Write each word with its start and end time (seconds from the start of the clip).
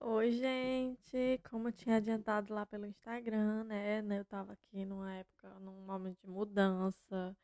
Oi, 0.00 0.32
gente! 0.32 1.40
Como 1.50 1.68
eu 1.68 1.72
tinha 1.72 1.96
adiantado 1.96 2.54
lá 2.54 2.64
pelo 2.64 2.86
Instagram, 2.86 3.64
né? 3.64 4.02
Eu 4.16 4.24
tava 4.24 4.52
aqui 4.52 4.84
numa 4.84 5.12
época, 5.14 5.48
num 5.60 5.84
momento 5.84 6.18
de 6.20 6.28
mudança. 6.28 7.36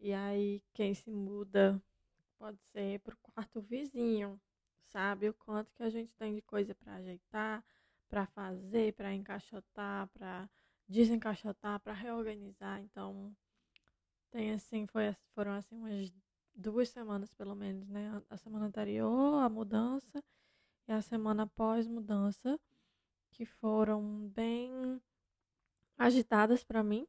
E 0.00 0.12
aí, 0.12 0.62
quem 0.72 0.94
se 0.94 1.10
muda 1.10 1.82
pode 2.38 2.58
ser 2.72 3.00
pro 3.00 3.16
quarto 3.18 3.60
vizinho, 3.60 4.40
sabe? 4.86 5.28
O 5.28 5.34
quanto 5.34 5.72
que 5.74 5.82
a 5.82 5.90
gente 5.90 6.12
tem 6.14 6.34
de 6.34 6.42
coisa 6.42 6.74
para 6.74 6.94
ajeitar, 6.94 7.64
para 8.08 8.26
fazer, 8.26 8.94
para 8.94 9.14
encaixotar, 9.14 10.08
para 10.08 10.48
desencaixotar, 10.88 11.78
para 11.80 11.92
reorganizar. 11.92 12.80
Então, 12.80 13.36
tem 14.30 14.52
assim, 14.52 14.86
foi, 14.86 15.14
foram 15.34 15.52
assim 15.52 15.76
umas 15.76 16.10
duas 16.58 16.88
semanas 16.88 17.32
pelo 17.32 17.54
menos, 17.54 17.88
né? 17.88 18.20
A 18.28 18.36
semana 18.36 18.66
anterior, 18.66 19.40
a 19.42 19.48
mudança 19.48 20.22
e 20.88 20.92
a 20.92 21.00
semana 21.00 21.44
após 21.44 21.86
mudança, 21.86 22.58
que 23.30 23.46
foram 23.46 24.28
bem 24.28 25.00
agitadas 25.96 26.64
para 26.64 26.82
mim. 26.82 27.06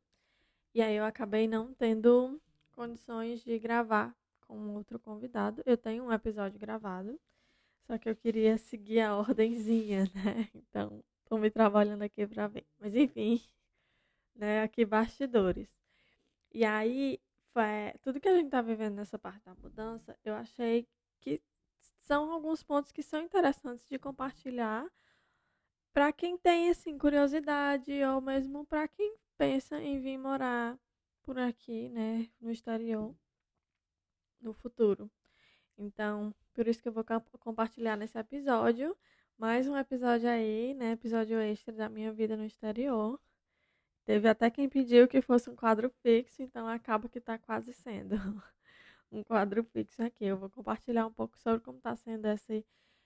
E 0.73 0.81
aí 0.81 0.95
eu 0.95 1.03
acabei 1.03 1.47
não 1.47 1.73
tendo 1.73 2.39
condições 2.71 3.43
de 3.43 3.57
gravar 3.57 4.15
com 4.47 4.75
outro 4.75 4.99
convidado. 4.99 5.63
Eu 5.65 5.77
tenho 5.77 6.03
um 6.03 6.13
episódio 6.13 6.59
gravado, 6.59 7.19
só 7.87 7.97
que 7.97 8.09
eu 8.09 8.15
queria 8.15 8.57
seguir 8.57 9.01
a 9.01 9.17
ordenzinha, 9.17 10.05
né? 10.13 10.49
Então, 10.53 11.03
tô 11.25 11.37
me 11.37 11.49
trabalhando 11.49 12.03
aqui 12.03 12.27
para 12.27 12.47
ver. 12.47 12.65
Mas 12.79 12.95
enfim, 12.95 13.41
né, 14.35 14.61
aqui 14.63 14.85
bastidores. 14.85 15.67
E 16.53 16.65
aí, 16.65 17.19
foi, 17.59 17.99
tudo 18.01 18.21
que 18.21 18.29
a 18.29 18.35
gente 18.35 18.49
tá 18.49 18.61
vivendo 18.61 18.95
nessa 18.95 19.19
parte 19.19 19.43
da 19.43 19.53
mudança, 19.55 20.17
eu 20.23 20.33
achei 20.33 20.87
que 21.19 21.41
são 22.01 22.31
alguns 22.31 22.63
pontos 22.63 22.89
que 22.91 23.03
são 23.03 23.21
interessantes 23.21 23.85
de 23.85 23.99
compartilhar 23.99 24.89
para 25.91 26.13
quem 26.13 26.37
tem 26.37 26.69
assim 26.69 26.97
curiosidade 26.97 27.91
ou 28.05 28.21
mesmo 28.21 28.65
para 28.65 28.87
quem 28.87 29.13
pensa 29.37 29.77
em 29.81 29.99
vir 29.99 30.17
morar 30.17 30.79
por 31.21 31.37
aqui, 31.37 31.89
né, 31.89 32.29
no 32.39 32.49
exterior 32.49 33.13
no 34.39 34.53
futuro. 34.53 35.11
Então, 35.77 36.33
por 36.53 36.65
isso 36.65 36.81
que 36.81 36.87
eu 36.87 36.93
vou 36.93 37.03
compartilhar 37.39 37.97
nesse 37.97 38.17
episódio, 38.17 38.95
mais 39.37 39.67
um 39.67 39.75
episódio 39.75 40.29
aí, 40.29 40.73
né, 40.73 40.93
episódio 40.93 41.37
extra 41.39 41.73
da 41.73 41.89
minha 41.89 42.13
vida 42.13 42.37
no 42.37 42.45
exterior. 42.45 43.19
Teve 44.09 44.27
até 44.27 44.49
quem 44.49 44.67
pediu 44.67 45.07
que 45.07 45.21
fosse 45.21 45.51
um 45.51 45.55
quadro 45.55 45.87
fixo, 46.01 46.41
então 46.41 46.67
acaba 46.67 47.07
que 47.07 47.19
está 47.19 47.37
quase 47.37 47.71
sendo. 47.73 48.15
um 49.11 49.21
quadro 49.23 49.63
fixo 49.63 50.01
aqui. 50.01 50.25
Eu 50.25 50.35
vou 50.35 50.49
compartilhar 50.49 51.05
um 51.05 51.13
pouco 51.13 51.37
sobre 51.37 51.59
como 51.59 51.77
está 51.77 51.95
sendo 51.95 52.25
esse, 52.25 52.65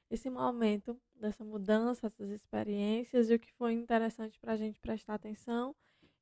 esse 0.10 0.30
momento 0.30 0.98
dessa 1.14 1.44
mudança, 1.44 2.08
essas 2.08 2.30
experiências 2.30 3.30
e 3.30 3.34
o 3.34 3.40
que 3.40 3.52
foi 3.52 3.74
interessante 3.74 4.40
para 4.40 4.54
a 4.54 4.56
gente 4.56 4.80
prestar 4.80 5.16
atenção 5.16 5.76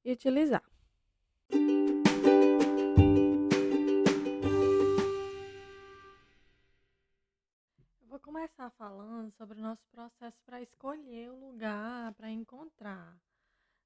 e 0.03 0.13
utilizar. 0.13 0.63
Eu 8.01 8.07
vou 8.07 8.19
começar 8.19 8.72
falando 8.72 9.29
sobre 9.34 9.59
o 9.59 9.61
nosso 9.61 9.88
processo 9.91 10.41
para 10.44 10.59
escolher 10.59 11.29
o 11.29 11.35
lugar 11.35 12.16
para 12.16 12.31
encontrar. 12.31 13.16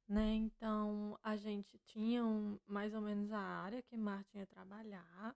Né? 0.07 0.35
Então, 0.35 1.17
a 1.23 1.35
gente 1.35 1.79
tinha 1.79 2.23
um, 2.23 2.59
mais 2.67 2.93
ou 2.93 3.01
menos 3.01 3.31
a 3.31 3.39
área 3.39 3.81
que 3.81 3.97
Martin 3.97 4.37
ia 4.37 4.45
trabalhar, 4.45 5.35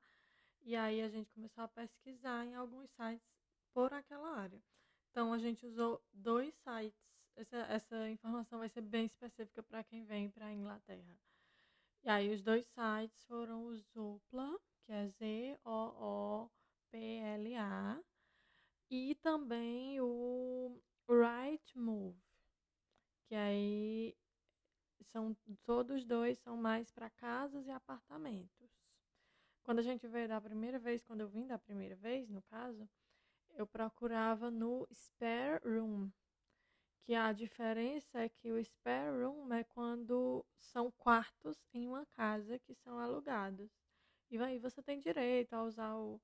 e 0.61 0.75
aí 0.75 1.01
a 1.01 1.09
gente 1.09 1.31
começou 1.31 1.63
a 1.63 1.67
pesquisar 1.67 2.45
em 2.45 2.53
alguns 2.53 2.89
sites 2.91 3.27
por 3.73 3.91
aquela 3.93 4.37
área. 4.37 4.61
Então 5.09 5.33
a 5.33 5.37
gente 5.37 5.65
usou 5.65 6.01
dois 6.13 6.53
sites. 6.55 6.99
Essa, 7.35 7.57
essa 7.57 8.09
informação 8.09 8.59
vai 8.59 8.69
ser 8.69 8.81
bem 8.81 9.05
específica 9.05 9.63
para 9.63 9.83
quem 9.83 10.03
vem 10.03 10.29
para 10.29 10.45
a 10.47 10.53
Inglaterra. 10.53 11.17
E 12.03 12.09
aí 12.09 12.31
os 12.33 12.41
dois 12.41 12.67
sites 12.67 13.23
foram 13.23 13.65
o 13.65 13.75
Zoopla, 13.75 14.59
que 14.85 14.91
é 14.91 15.07
Z-O-O-P-L-A, 15.07 15.59
e 18.89 19.15
também 19.15 19.99
o 20.01 20.81
Rightmove, 21.07 22.21
que 23.27 23.35
aí 23.35 24.15
são 25.11 25.35
todos 25.65 26.05
dois 26.05 26.37
são 26.39 26.57
mais 26.57 26.91
para 26.91 27.09
casas 27.09 27.65
e 27.67 27.71
apartamentos. 27.71 28.69
Quando 29.63 29.79
a 29.79 29.83
gente 29.83 30.07
veio 30.07 30.27
da 30.27 30.41
primeira 30.41 30.79
vez, 30.79 31.03
quando 31.03 31.21
eu 31.21 31.29
vim 31.29 31.45
da 31.45 31.57
primeira 31.57 31.95
vez, 31.95 32.29
no 32.29 32.41
caso, 32.43 32.89
eu 33.53 33.67
procurava 33.67 34.49
no 34.49 34.87
spare 34.91 35.61
room, 35.63 36.09
que 37.03 37.13
a 37.13 37.31
diferença 37.33 38.19
é 38.19 38.29
que 38.29 38.51
o 38.51 38.63
spare 38.63 39.23
room 39.23 39.53
é 39.53 39.63
quando 39.63 40.45
são 40.57 40.91
quartos 40.91 41.57
em 41.73 41.87
uma 41.87 42.05
casa 42.07 42.57
que 42.59 42.73
são 42.73 42.99
alugados. 42.99 43.69
E 44.31 44.37
aí 44.37 44.59
você 44.59 44.81
tem 44.81 44.99
direito 44.99 45.53
a 45.53 45.63
usar 45.63 45.95
o 45.95 46.21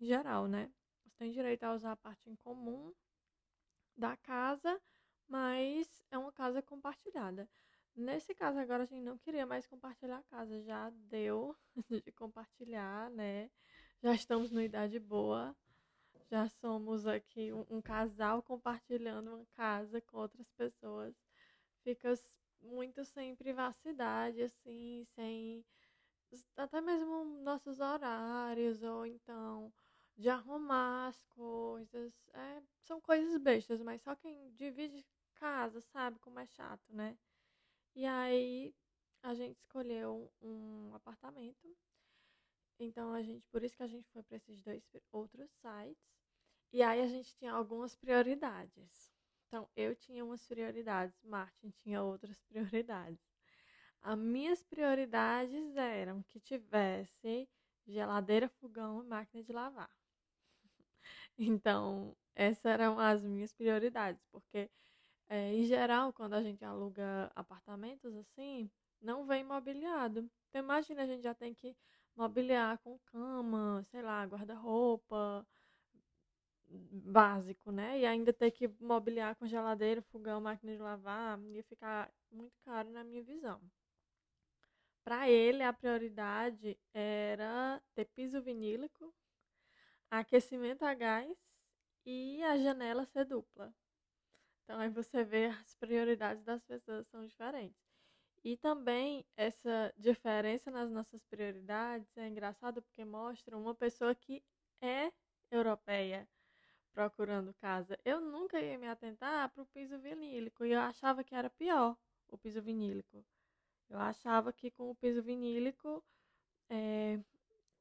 em 0.00 0.06
geral, 0.06 0.46
né? 0.46 0.70
Você 1.02 1.10
tem 1.18 1.32
direito 1.32 1.64
a 1.64 1.74
usar 1.74 1.92
a 1.92 1.96
parte 1.96 2.30
em 2.30 2.36
comum 2.36 2.94
da 3.96 4.16
casa, 4.16 4.80
mas 5.26 6.04
é 6.10 6.16
uma 6.16 6.32
casa 6.32 6.62
compartilhada. 6.62 7.48
Nesse 7.98 8.32
caso 8.32 8.60
agora 8.60 8.84
a 8.84 8.86
gente 8.86 9.02
não 9.02 9.18
queria 9.18 9.44
mais 9.44 9.66
compartilhar 9.66 10.18
a 10.18 10.22
casa, 10.22 10.62
já 10.62 10.88
deu 11.10 11.56
de 12.04 12.12
compartilhar, 12.12 13.10
né? 13.10 13.50
Já 14.00 14.14
estamos 14.14 14.52
numa 14.52 14.62
idade 14.62 15.00
boa, 15.00 15.56
já 16.30 16.48
somos 16.48 17.08
aqui 17.08 17.52
um, 17.52 17.66
um 17.68 17.82
casal 17.82 18.40
compartilhando 18.40 19.34
uma 19.34 19.46
casa 19.46 20.00
com 20.00 20.18
outras 20.18 20.48
pessoas. 20.52 21.12
Fica 21.82 22.14
muito 22.62 23.04
sem 23.04 23.34
privacidade, 23.34 24.42
assim, 24.42 25.04
sem 25.16 25.64
até 26.56 26.80
mesmo 26.80 27.24
nossos 27.42 27.80
horários, 27.80 28.80
ou 28.84 29.06
então 29.06 29.72
de 30.16 30.28
arrumar 30.28 31.08
as 31.08 31.20
coisas. 31.30 32.14
É, 32.32 32.62
são 32.84 33.00
coisas 33.00 33.36
bestas, 33.38 33.82
mas 33.82 34.00
só 34.02 34.14
quem 34.14 34.52
divide 34.52 35.04
casa 35.34 35.80
sabe 35.80 36.20
como 36.20 36.38
é 36.38 36.46
chato, 36.46 36.84
né? 36.90 37.18
E 37.98 38.06
aí 38.06 38.72
a 39.24 39.34
gente 39.34 39.58
escolheu 39.58 40.32
um 40.40 40.94
apartamento. 40.94 41.76
Então 42.78 43.12
a 43.12 43.20
gente, 43.20 43.44
por 43.48 43.64
isso 43.64 43.76
que 43.76 43.82
a 43.82 43.88
gente 43.88 44.08
foi 44.12 44.22
para 44.22 44.36
esses 44.36 44.62
dois 44.62 44.84
outros 45.10 45.50
sites. 45.60 45.98
E 46.72 46.80
aí 46.80 47.00
a 47.00 47.08
gente 47.08 47.34
tinha 47.34 47.50
algumas 47.50 47.96
prioridades. 47.96 49.12
Então 49.48 49.68
eu 49.74 49.96
tinha 49.96 50.24
umas 50.24 50.46
prioridades, 50.46 51.20
Martin 51.24 51.70
tinha 51.70 52.00
outras 52.00 52.40
prioridades. 52.48 53.18
As 54.00 54.16
minhas 54.16 54.62
prioridades 54.62 55.76
eram 55.76 56.22
que 56.22 56.38
tivesse 56.38 57.48
geladeira, 57.84 58.48
fogão 58.48 59.02
e 59.02 59.08
máquina 59.08 59.42
de 59.42 59.52
lavar. 59.52 59.90
Então, 61.36 62.16
essas 62.36 62.64
eram 62.64 62.98
as 63.00 63.24
minhas 63.24 63.52
prioridades, 63.52 64.22
porque 64.30 64.70
é, 65.28 65.54
em 65.54 65.64
geral, 65.64 66.12
quando 66.12 66.34
a 66.34 66.42
gente 66.42 66.64
aluga 66.64 67.30
apartamentos 67.34 68.14
assim, 68.16 68.70
não 69.00 69.24
vem 69.26 69.44
mobiliado. 69.44 70.28
Então 70.48 70.62
imagina, 70.62 71.02
a 71.02 71.06
gente 71.06 71.22
já 71.22 71.34
tem 71.34 71.54
que 71.54 71.76
mobiliar 72.16 72.78
com 72.78 72.98
cama, 73.06 73.82
sei 73.90 74.02
lá, 74.02 74.24
guarda-roupa 74.24 75.46
básico, 77.04 77.70
né? 77.72 77.98
E 77.98 78.06
ainda 78.06 78.32
ter 78.32 78.50
que 78.50 78.68
mobiliar 78.80 79.34
com 79.36 79.46
geladeira, 79.46 80.02
fogão, 80.02 80.40
máquina 80.40 80.72
de 80.72 80.78
lavar, 80.82 81.38
ia 81.46 81.62
ficar 81.64 82.12
muito 82.30 82.56
caro 82.64 82.90
na 82.90 83.02
minha 83.04 83.22
visão. 83.22 83.60
Para 85.04 85.28
ele, 85.28 85.62
a 85.64 85.72
prioridade 85.72 86.78
era 86.94 87.82
ter 87.94 88.04
piso 88.04 88.40
vinílico, 88.42 89.12
aquecimento 90.10 90.84
a 90.84 90.94
gás 90.94 91.36
e 92.06 92.42
a 92.44 92.58
janela 92.58 93.06
ser 93.06 93.24
dupla. 93.24 93.74
Então 94.68 94.80
aí 94.80 94.90
você 94.90 95.24
vê 95.24 95.46
as 95.46 95.74
prioridades 95.76 96.44
das 96.44 96.62
pessoas 96.62 97.08
são 97.08 97.24
diferentes. 97.24 97.80
E 98.44 98.54
também 98.54 99.24
essa 99.34 99.94
diferença 99.96 100.70
nas 100.70 100.90
nossas 100.90 101.24
prioridades 101.24 102.14
é 102.18 102.28
engraçado 102.28 102.82
porque 102.82 103.02
mostra 103.02 103.56
uma 103.56 103.74
pessoa 103.74 104.14
que 104.14 104.44
é 104.82 105.10
europeia 105.50 106.28
procurando 106.92 107.54
casa, 107.54 107.98
eu 108.04 108.20
nunca 108.20 108.60
ia 108.60 108.76
me 108.76 108.86
atentar 108.86 109.48
para 109.50 109.62
o 109.62 109.66
piso 109.66 109.98
vinílico 109.98 110.66
e 110.66 110.72
eu 110.72 110.80
achava 110.80 111.24
que 111.24 111.34
era 111.34 111.48
pior 111.48 111.96
o 112.28 112.36
piso 112.36 112.60
vinílico. 112.60 113.24
Eu 113.88 113.98
achava 113.98 114.52
que 114.52 114.70
com 114.70 114.90
o 114.90 114.94
piso 114.94 115.22
vinílico, 115.22 116.04
é, 116.68 117.18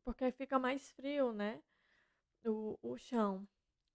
porque 0.05 0.31
fica 0.31 0.57
mais 0.57 0.89
frio, 0.91 1.33
né? 1.33 1.61
O, 2.45 2.79
o 2.81 2.97
chão. 2.97 3.45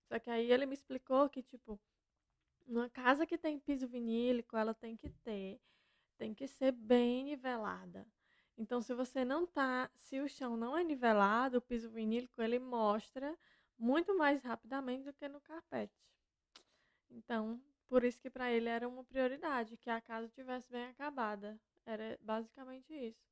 Só 0.09 0.19
que 0.19 0.29
aí 0.29 0.53
ele 0.53 0.67
me 0.67 0.75
explicou 0.75 1.31
que, 1.31 1.43
tipo, 1.43 1.81
uma 2.67 2.89
casa 2.89 3.27
que 3.27 3.39
tem 3.39 3.59
piso 3.59 3.87
vinílico, 3.87 4.57
ela 4.57 4.75
tem 4.75 4.97
que 4.97 5.11
ter, 5.11 5.61
tem 6.17 6.35
que 6.35 6.47
ser 6.47 6.73
bem 6.73 7.25
nivelada. 7.25 8.07
Então, 8.57 8.81
se 8.81 8.95
você 8.95 9.25
não 9.25 9.47
tá, 9.47 9.91
se 9.95 10.21
o 10.21 10.29
chão 10.29 10.57
não 10.57 10.77
é 10.77 10.85
nivelado, 10.85 11.59
o 11.59 11.63
piso 11.63 11.91
vinílico 11.91 12.41
ele 12.43 12.59
mostra 12.59 13.37
muito 13.79 14.17
mais 14.17 14.43
rapidamente 14.43 15.05
do 15.05 15.13
que 15.13 15.29
no 15.29 15.41
carpete. 15.41 16.07
Então, 17.11 17.61
por 17.89 18.05
isso 18.05 18.21
que 18.21 18.31
para 18.31 18.51
ele 18.51 18.69
era 18.69 18.89
uma 18.89 19.05
prioridade 19.05 19.77
que 19.77 19.91
a 19.91 20.01
casa 20.01 20.29
tivesse 20.29 20.71
bem 20.71 20.85
acabada. 20.85 21.61
Era 21.85 22.19
basicamente 22.23 22.93
isso. 22.95 23.23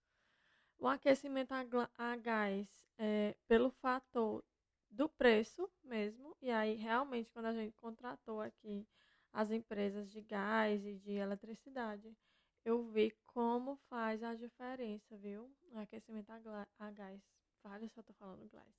O 0.79 0.89
aquecimento 0.89 1.53
a, 1.53 2.17
gás 2.17 2.69
é 2.99 3.37
pelo 3.47 3.71
fator 3.71 4.43
do 4.91 5.09
preço 5.09 5.71
mesmo. 5.85 6.37
E 6.41 6.51
aí, 6.51 6.75
realmente, 6.75 7.31
quando 7.31 7.47
a 7.47 7.53
gente 7.53 7.77
contratou 7.77 8.41
aqui 8.41 8.87
as 9.33 9.51
empresas 9.51 10.11
de 10.11 10.21
gás 10.21 10.85
e 10.85 10.95
de 10.95 11.13
eletricidade, 11.13 12.17
eu 12.65 12.83
vi 12.83 13.11
como 13.27 13.77
faz 13.89 14.23
a 14.23 14.35
diferença, 14.35 15.17
viu? 15.17 15.51
O 15.71 15.79
aquecimento 15.79 16.31
a, 16.31 16.67
a 16.79 16.91
gás. 16.91 17.23
Se 17.93 17.99
eu 17.99 18.03
tô 18.03 18.13
falando 18.15 18.49
gás. 18.49 18.75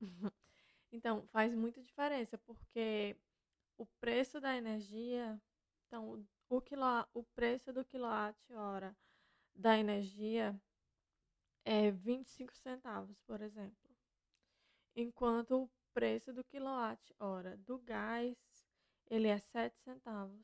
então, 0.90 1.26
faz 1.28 1.54
muita 1.54 1.82
diferença, 1.82 2.38
porque 2.38 3.16
o 3.76 3.86
preço 4.00 4.40
da 4.40 4.56
energia, 4.56 5.40
então, 5.86 6.26
o, 6.48 6.60
quilo, 6.60 6.84
o 7.12 7.22
preço 7.22 7.72
do 7.72 7.84
quilowatt-hora 7.84 8.96
da 9.54 9.78
energia 9.78 10.58
é 11.64 11.90
25 11.90 12.56
centavos, 12.56 13.20
por 13.20 13.40
exemplo. 13.40 13.90
Enquanto 14.94 15.64
o 15.64 15.70
preço 15.92 16.32
do 16.32 16.44
quilowatt-hora 16.44 17.56
do 17.58 17.78
gás, 17.78 18.36
ele 19.12 19.28
é 19.28 19.38
7 19.38 19.76
centavos. 19.80 20.42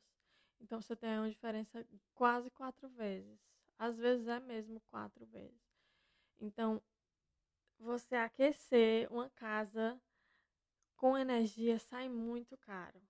Então 0.61 0.79
você 0.79 0.95
tem 0.95 1.17
uma 1.17 1.29
diferença 1.29 1.83
quase 2.13 2.51
quatro 2.51 2.87
vezes. 2.89 3.39
Às 3.79 3.97
vezes 3.97 4.27
é 4.27 4.39
mesmo 4.39 4.79
quatro 4.91 5.25
vezes. 5.25 5.59
Então, 6.39 6.79
você 7.79 8.15
aquecer 8.15 9.11
uma 9.11 9.27
casa 9.31 9.99
com 10.95 11.17
energia 11.17 11.79
sai 11.79 12.09
muito 12.09 12.55
caro. 12.57 13.01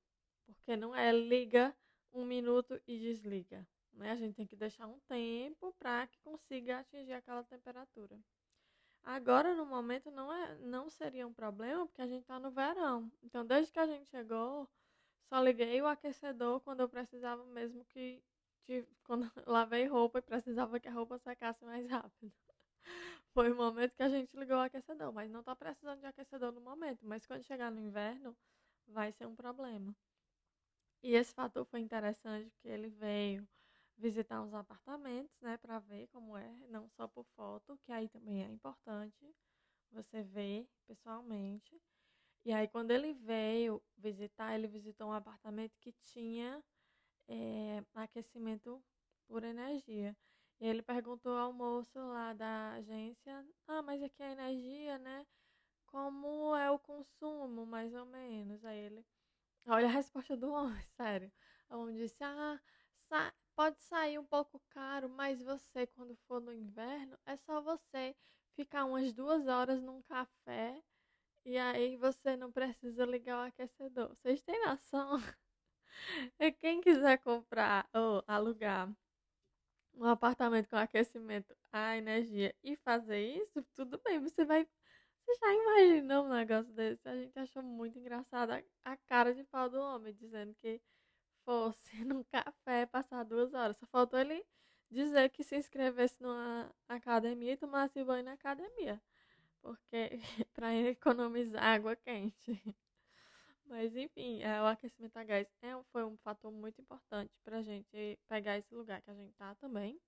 Porque 0.45 0.77
não 0.77 0.95
é 0.95 1.11
liga 1.11 1.75
um 2.13 2.23
minuto 2.23 2.79
e 2.87 2.97
desliga. 2.97 3.67
Né? 3.91 4.11
A 4.11 4.15
gente 4.15 4.35
tem 4.35 4.47
que 4.47 4.55
deixar 4.55 4.87
um 4.87 4.99
tempo 5.09 5.73
para 5.77 6.07
que 6.07 6.19
consiga 6.21 6.79
atingir 6.79 7.13
aquela 7.13 7.43
temperatura. 7.43 8.17
Agora, 9.03 9.53
no 9.55 9.65
momento, 9.65 10.09
não, 10.09 10.31
é, 10.31 10.57
não 10.59 10.89
seria 10.89 11.27
um 11.27 11.33
problema, 11.33 11.85
porque 11.85 12.01
a 12.01 12.07
gente 12.07 12.21
está 12.21 12.39
no 12.39 12.51
verão. 12.51 13.11
Então, 13.23 13.45
desde 13.45 13.73
que 13.73 13.79
a 13.79 13.87
gente 13.87 14.07
chegou, 14.07 14.69
só 15.29 15.41
liguei 15.41 15.81
o 15.81 15.87
aquecedor 15.87 16.59
quando 16.61 16.81
eu 16.81 16.89
precisava 16.89 17.45
mesmo 17.45 17.85
que. 17.85 18.21
Quando 19.03 19.31
lavei 19.47 19.87
roupa 19.87 20.19
e 20.19 20.21
precisava 20.21 20.79
que 20.79 20.87
a 20.87 20.91
roupa 20.91 21.17
secasse 21.17 21.65
mais 21.65 21.89
rápido. 21.89 22.31
Foi 23.33 23.51
o 23.51 23.55
momento 23.55 23.95
que 23.95 24.03
a 24.03 24.09
gente 24.09 24.35
ligou 24.37 24.57
o 24.57 24.61
aquecedor, 24.61 25.11
mas 25.11 25.31
não 25.31 25.39
está 25.39 25.55
precisando 25.55 25.99
de 25.99 26.05
aquecedor 26.05 26.51
no 26.51 26.61
momento. 26.61 26.99
Mas 27.03 27.25
quando 27.25 27.43
chegar 27.43 27.71
no 27.71 27.79
inverno, 27.79 28.37
vai 28.87 29.11
ser 29.11 29.25
um 29.25 29.35
problema. 29.35 29.95
E 31.01 31.15
esse 31.15 31.33
fator 31.33 31.65
foi 31.65 31.79
interessante 31.79 32.49
porque 32.51 32.67
ele 32.67 32.89
veio 32.89 33.47
visitar 33.97 34.41
os 34.41 34.53
apartamentos, 34.53 35.35
né, 35.41 35.57
para 35.57 35.79
ver 35.79 36.07
como 36.07 36.37
é, 36.37 36.49
não 36.69 36.87
só 36.89 37.07
por 37.07 37.25
foto, 37.35 37.77
que 37.83 37.91
aí 37.91 38.07
também 38.07 38.43
é 38.43 38.47
importante 38.49 39.35
você 39.91 40.23
ver 40.23 40.67
pessoalmente. 40.87 41.81
E 42.45 42.53
aí 42.53 42.67
quando 42.67 42.91
ele 42.91 43.13
veio 43.13 43.81
visitar, 43.97 44.55
ele 44.55 44.67
visitou 44.67 45.07
um 45.09 45.13
apartamento 45.13 45.77
que 45.79 45.91
tinha 46.03 46.63
é, 47.27 47.83
aquecimento 47.95 48.83
por 49.27 49.43
energia. 49.43 50.15
E 50.59 50.67
ele 50.67 50.81
perguntou 50.81 51.37
ao 51.37 51.53
moço 51.53 51.97
lá 51.99 52.33
da 52.33 52.73
agência: 52.73 53.45
Ah, 53.67 53.81
mas 53.81 54.01
aqui 54.03 54.21
é 54.23 54.31
energia, 54.31 54.97
né? 54.99 55.25
Como 55.87 56.55
é 56.55 56.69
o 56.71 56.79
consumo, 56.79 57.65
mais 57.65 57.93
ou 57.93 58.05
menos? 58.05 58.63
Aí 58.65 58.79
ele. 58.79 59.05
Olha 59.67 59.87
a 59.87 59.91
resposta 59.91 60.35
do 60.37 60.51
homem, 60.51 60.83
sério. 60.97 61.31
O 61.69 61.77
homem 61.77 61.97
disse: 61.97 62.23
Ah, 62.23 62.59
sa 63.09 63.33
pode 63.55 63.81
sair 63.81 64.17
um 64.17 64.25
pouco 64.25 64.61
caro, 64.69 65.09
mas 65.09 65.41
você, 65.41 65.85
quando 65.87 66.15
for 66.27 66.41
no 66.41 66.53
inverno, 66.53 67.17
é 67.25 67.35
só 67.37 67.61
você 67.61 68.15
ficar 68.55 68.85
umas 68.85 69.13
duas 69.13 69.47
horas 69.47 69.81
num 69.81 70.01
café 70.03 70.81
e 71.45 71.57
aí 71.57 71.97
você 71.97 72.35
não 72.35 72.51
precisa 72.51 73.05
ligar 73.05 73.39
o 73.39 73.47
aquecedor. 73.47 74.09
Vocês 74.15 74.41
têm 74.41 74.59
noção? 74.65 75.17
Quem 76.59 76.81
quiser 76.81 77.17
comprar 77.19 77.87
ou 77.93 78.23
alugar 78.27 78.89
um 79.93 80.05
apartamento 80.05 80.69
com 80.69 80.77
aquecimento 80.77 81.55
a 81.71 81.97
energia 81.97 82.55
e 82.63 82.75
fazer 82.77 83.19
isso, 83.19 83.61
tudo 83.75 83.99
bem, 84.03 84.19
você 84.19 84.45
vai. 84.45 84.67
Você 85.25 85.35
já 85.39 85.53
imaginou 85.53 86.25
um 86.25 86.29
negócio 86.29 86.73
desse? 86.73 87.07
A 87.07 87.15
gente 87.15 87.37
achou 87.37 87.61
muito 87.61 87.99
engraçado 87.99 88.51
a, 88.51 88.63
a 88.85 88.97
cara 88.97 89.33
de 89.33 89.43
pau 89.43 89.69
do 89.69 89.79
homem, 89.79 90.13
dizendo 90.13 90.55
que 90.55 90.81
fosse 91.45 91.91
num 92.05 92.23
café 92.23 92.85
passar 92.85 93.23
duas 93.23 93.53
horas. 93.53 93.77
Só 93.77 93.85
faltou 93.87 94.19
ele 94.19 94.45
dizer 94.89 95.29
que 95.29 95.43
se 95.43 95.55
inscrevesse 95.57 96.21
numa 96.21 96.73
academia 96.87 97.53
e 97.53 97.57
tomasse 97.57 98.03
banho 98.03 98.23
na 98.23 98.33
academia. 98.33 99.01
Porque 99.61 100.19
para 100.53 100.73
economizar 100.75 101.63
água 101.63 101.95
quente. 101.95 102.61
Mas 103.65 103.95
enfim, 103.95 104.41
é, 104.41 104.61
o 104.61 104.65
aquecimento 104.65 105.15
a 105.17 105.23
gás 105.23 105.47
é, 105.61 105.79
foi 105.91 106.03
um 106.03 106.17
fator 106.17 106.51
muito 106.51 106.81
importante 106.81 107.31
para 107.43 107.57
a 107.57 107.61
gente 107.61 108.19
pegar 108.27 108.57
esse 108.57 108.73
lugar 108.73 109.01
que 109.01 109.11
a 109.11 109.13
gente 109.13 109.33
tá 109.35 109.53
também. 109.55 109.99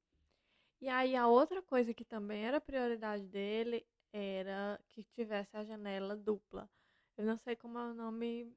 E 0.81 0.89
aí 0.89 1.15
a 1.15 1.27
outra 1.27 1.61
coisa 1.61 1.93
que 1.93 2.03
também 2.03 2.43
era 2.43 2.59
prioridade 2.59 3.27
dele 3.27 3.85
era 4.11 4.79
que 4.89 5.03
tivesse 5.03 5.55
a 5.55 5.63
janela 5.63 6.15
dupla. 6.15 6.67
Eu 7.15 7.23
não 7.23 7.37
sei 7.37 7.55
como 7.55 7.77
é 7.77 7.83
o 7.83 7.93
nome 7.93 8.51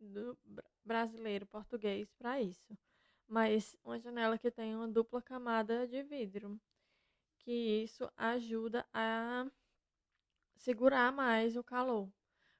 do 0.00 0.36
brasileiro 0.84 1.46
português 1.46 2.12
para 2.14 2.40
isso, 2.40 2.76
mas 3.28 3.76
uma 3.84 4.00
janela 4.00 4.36
que 4.36 4.50
tem 4.50 4.74
uma 4.74 4.88
dupla 4.88 5.22
camada 5.22 5.86
de 5.86 6.02
vidro, 6.02 6.60
que 7.38 7.52
isso 7.84 8.10
ajuda 8.16 8.84
a 8.92 9.46
segurar 10.56 11.12
mais 11.12 11.56
o 11.56 11.64
calor. 11.64 12.08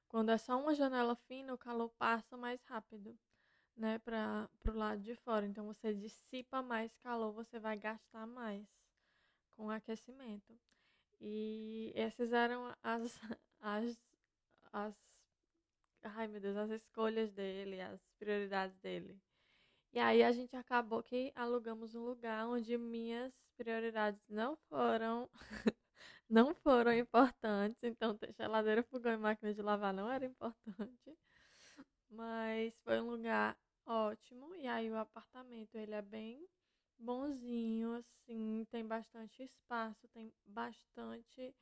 Quando 0.07 0.29
é 0.29 0.37
só 0.37 0.59
uma 0.59 0.75
janela 0.75 1.15
fina, 1.15 1.53
o 1.53 1.57
calor 1.57 1.89
passa 1.97 2.37
mais 2.37 2.61
rápido, 2.65 3.17
né, 3.75 3.97
para 3.99 4.47
o 4.67 4.71
lado 4.71 5.01
de 5.01 5.15
fora. 5.15 5.45
Então 5.45 5.65
você 5.65 5.93
dissipa 5.93 6.61
mais 6.61 6.95
calor, 6.97 7.31
você 7.31 7.59
vai 7.59 7.77
gastar 7.77 8.27
mais 8.27 8.67
com 9.51 9.69
aquecimento. 9.69 10.53
E 11.19 11.91
essas 11.95 12.33
eram 12.33 12.75
as, 12.83 13.19
as, 13.61 13.97
as, 14.71 14.95
ai 16.03 16.27
meu 16.27 16.41
Deus, 16.41 16.57
as 16.57 16.69
escolhas 16.69 17.31
dele, 17.31 17.81
as 17.81 18.01
prioridades 18.19 18.77
dele. 18.77 19.19
E 19.93 19.99
aí 19.99 20.23
a 20.23 20.31
gente 20.31 20.55
acabou 20.55 21.03
que 21.03 21.31
alugamos 21.35 21.95
um 21.95 22.03
lugar 22.03 22.47
onde 22.47 22.77
minhas 22.77 23.31
prioridades 23.55 24.27
não 24.27 24.55
foram 24.55 25.29
não 26.33 26.53
foram 26.55 26.93
importantes. 26.93 27.83
Então, 27.83 28.17
geladeira, 28.37 28.83
fogão 28.83 29.13
e 29.13 29.17
máquina 29.17 29.53
de 29.53 29.61
lavar 29.61 29.93
não 29.93 30.09
era 30.11 30.25
importante. 30.25 31.17
Mas 32.09 32.73
foi 32.83 33.01
um 33.01 33.09
lugar 33.09 33.57
ótimo. 33.85 34.55
E 34.55 34.67
aí 34.67 34.89
o 34.89 34.97
apartamento, 34.97 35.75
ele 35.75 35.93
é 35.93 36.01
bem 36.01 36.47
bonzinho, 36.97 37.93
assim, 37.95 38.65
tem 38.71 38.85
bastante 38.87 39.43
espaço, 39.43 40.07
tem 40.09 40.33
bastante 40.45 41.53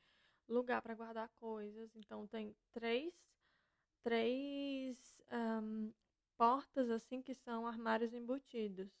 lugar 0.48 0.82
para 0.82 0.94
guardar 0.94 1.30
coisas. 1.40 1.94
Então 1.96 2.26
tem 2.28 2.54
três, 2.72 3.14
três 4.02 5.20
um, 5.32 5.92
portas 6.38 6.90
assim 6.90 7.22
que 7.22 7.34
são 7.34 7.66
armários 7.66 8.14
embutidos. 8.14 8.92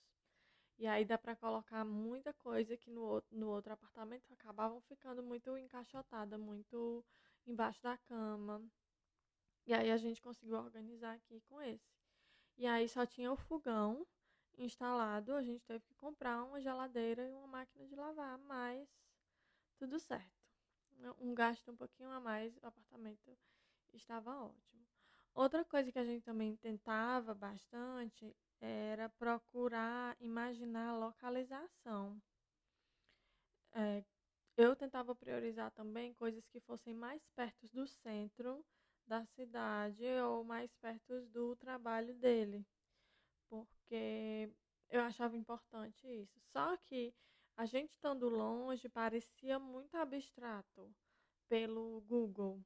E 0.82 0.86
aí 0.88 1.04
dá 1.04 1.16
para 1.16 1.36
colocar 1.36 1.84
muita 1.84 2.32
coisa 2.32 2.76
que 2.76 2.90
no 2.90 3.02
outro, 3.02 3.38
no 3.38 3.48
outro 3.48 3.72
apartamento 3.72 4.32
acabavam 4.32 4.80
ficando 4.80 5.22
muito 5.22 5.56
encaixotada, 5.56 6.36
muito 6.36 7.04
embaixo 7.46 7.80
da 7.80 7.96
cama. 7.96 8.60
E 9.64 9.72
aí 9.72 9.92
a 9.92 9.96
gente 9.96 10.20
conseguiu 10.20 10.56
organizar 10.56 11.14
aqui 11.14 11.40
com 11.42 11.62
esse. 11.62 11.94
E 12.58 12.66
aí 12.66 12.88
só 12.88 13.06
tinha 13.06 13.30
o 13.30 13.36
fogão 13.36 14.04
instalado, 14.58 15.36
a 15.36 15.42
gente 15.44 15.64
teve 15.64 15.84
que 15.84 15.94
comprar 15.94 16.42
uma 16.42 16.60
geladeira 16.60 17.28
e 17.28 17.32
uma 17.32 17.46
máquina 17.46 17.86
de 17.86 17.94
lavar, 17.94 18.36
mas 18.38 18.88
tudo 19.76 20.00
certo. 20.00 20.42
Um 21.20 21.32
gasto 21.32 21.70
um 21.70 21.76
pouquinho 21.76 22.10
a 22.10 22.18
mais, 22.18 22.56
o 22.56 22.66
apartamento 22.66 23.38
estava 23.92 24.36
ótimo. 24.36 24.84
Outra 25.32 25.64
coisa 25.64 25.92
que 25.92 25.98
a 26.00 26.04
gente 26.04 26.24
também 26.24 26.56
tentava 26.56 27.32
bastante 27.36 28.36
era 28.62 29.08
procurar 29.08 30.16
imaginar 30.20 30.90
a 30.90 30.96
localização. 30.96 32.22
É, 33.74 34.04
eu 34.56 34.76
tentava 34.76 35.14
priorizar 35.14 35.70
também 35.72 36.14
coisas 36.14 36.46
que 36.46 36.60
fossem 36.60 36.94
mais 36.94 37.26
perto 37.34 37.66
do 37.68 37.86
centro 37.86 38.64
da 39.06 39.24
cidade 39.24 40.04
ou 40.24 40.44
mais 40.44 40.72
perto 40.76 41.22
do 41.26 41.56
trabalho 41.56 42.14
dele, 42.14 42.64
porque 43.48 44.48
eu 44.88 45.00
achava 45.00 45.36
importante 45.36 46.06
isso. 46.06 46.38
Só 46.52 46.76
que 46.76 47.12
a 47.56 47.66
gente 47.66 47.90
estando 47.90 48.28
longe 48.28 48.88
parecia 48.88 49.58
muito 49.58 49.96
abstrato 49.96 50.94
pelo 51.48 52.00
Google, 52.02 52.62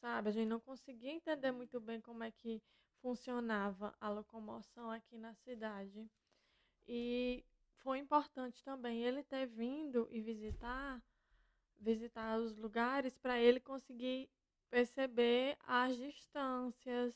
sabe? 0.00 0.30
A 0.30 0.32
gente 0.32 0.48
não 0.48 0.60
conseguia 0.60 1.12
entender 1.12 1.52
muito 1.52 1.78
bem 1.78 2.00
como 2.00 2.24
é 2.24 2.30
que 2.30 2.62
funcionava 3.02 3.94
a 4.00 4.08
locomoção 4.08 4.90
aqui 4.90 5.16
na 5.18 5.34
cidade. 5.34 6.08
E 6.86 7.44
foi 7.78 7.98
importante 7.98 8.62
também 8.62 9.02
ele 9.02 9.22
ter 9.22 9.46
vindo 9.46 10.08
e 10.10 10.20
visitar 10.20 11.02
visitar 11.80 12.38
os 12.38 12.56
lugares 12.56 13.16
para 13.18 13.40
ele 13.40 13.58
conseguir 13.58 14.28
perceber 14.68 15.56
as 15.66 15.96
distâncias, 15.96 17.14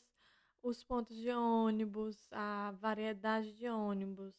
os 0.61 0.83
pontos 0.83 1.15
de 1.15 1.29
ônibus, 1.29 2.27
a 2.31 2.71
variedade 2.71 3.53
de 3.53 3.69
ônibus, 3.69 4.33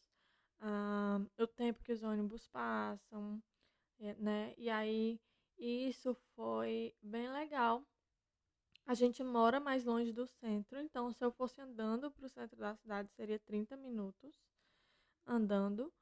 uh, 0.61 1.25
o 1.43 1.47
tempo 1.47 1.83
que 1.83 1.93
os 1.93 2.03
ônibus 2.03 2.49
passam, 2.49 3.41
né? 4.19 4.53
E 4.59 4.69
aí 4.69 5.21
isso 5.57 6.15
foi 6.35 6.95
bem 7.01 7.31
legal. 7.31 7.83
A 8.87 8.95
gente 8.95 9.23
mora 9.25 9.59
mais 9.59 9.85
longe 9.85 10.13
do 10.13 10.27
centro, 10.27 10.81
então 10.81 11.11
se 11.11 11.25
eu 11.25 11.33
fosse 11.33 11.61
andando 11.61 12.09
para 12.09 12.25
o 12.25 12.29
centro 12.29 12.57
da 12.57 12.75
cidade 12.77 13.11
seria 13.11 13.37
30 13.37 13.77
minutos 13.77 14.41
andando, 15.27 15.93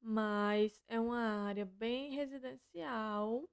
mas 0.00 0.80
é 0.86 1.00
uma 1.00 1.18
área 1.46 1.66
bem 1.66 2.12
residencial, 2.12 3.48